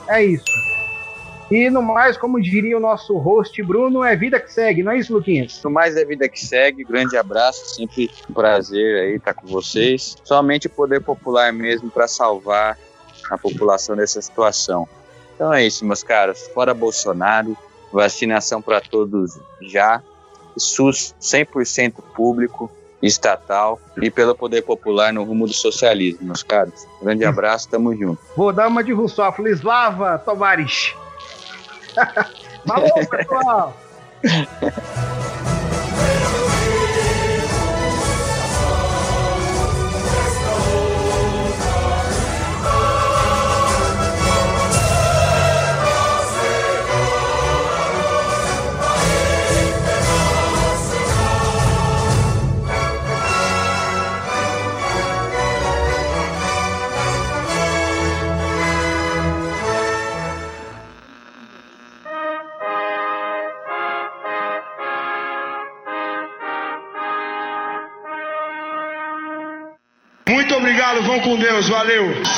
É 0.08 0.22
isso. 0.22 0.44
E 1.50 1.70
no 1.70 1.80
mais, 1.82 2.16
como 2.16 2.40
diria 2.40 2.76
o 2.76 2.80
nosso 2.80 3.16
host 3.16 3.62
Bruno, 3.62 4.04
é 4.04 4.14
vida 4.14 4.38
que 4.38 4.52
segue, 4.52 4.82
não 4.82 4.92
é 4.92 4.98
isso, 4.98 5.14
Luquinhas? 5.14 5.60
No 5.62 5.70
mais 5.70 5.96
é 5.96 6.04
vida 6.04 6.28
que 6.28 6.38
segue, 6.38 6.84
grande 6.84 7.16
abraço, 7.16 7.74
sempre 7.74 8.10
um 8.28 8.34
prazer 8.34 9.02
aí 9.02 9.14
estar 9.16 9.32
com 9.32 9.46
vocês. 9.46 10.16
Somente 10.24 10.66
o 10.66 10.70
poder 10.70 11.00
popular 11.00 11.50
mesmo 11.52 11.90
para 11.90 12.06
salvar 12.06 12.78
a 13.30 13.38
população 13.38 13.96
dessa 13.96 14.20
situação. 14.20 14.86
Então 15.34 15.52
é 15.52 15.64
isso, 15.64 15.86
meus 15.86 16.02
caros. 16.02 16.38
Fora 16.52 16.74
Bolsonaro, 16.74 17.56
vacinação 17.90 18.60
para 18.60 18.80
todos 18.80 19.38
já, 19.62 20.02
SUS 20.54 21.14
100% 21.18 21.94
público, 22.14 22.70
estatal 23.02 23.80
e 24.02 24.10
pelo 24.10 24.34
poder 24.34 24.62
popular 24.62 25.12
no 25.12 25.24
rumo 25.24 25.46
do 25.46 25.52
socialismo, 25.54 26.26
meus 26.26 26.42
caros. 26.42 26.86
Grande 27.00 27.24
abraço, 27.26 27.70
tamo 27.70 27.96
junto. 27.96 28.20
Vou 28.36 28.52
dar 28.52 28.68
uma 28.68 28.84
de 28.84 28.92
Rousseff, 28.92 29.40
Slava 29.42 30.18
Tovares. 30.18 30.94
Falou, 32.66 33.06
pessoal! 33.06 33.76
valeu. 71.78 72.37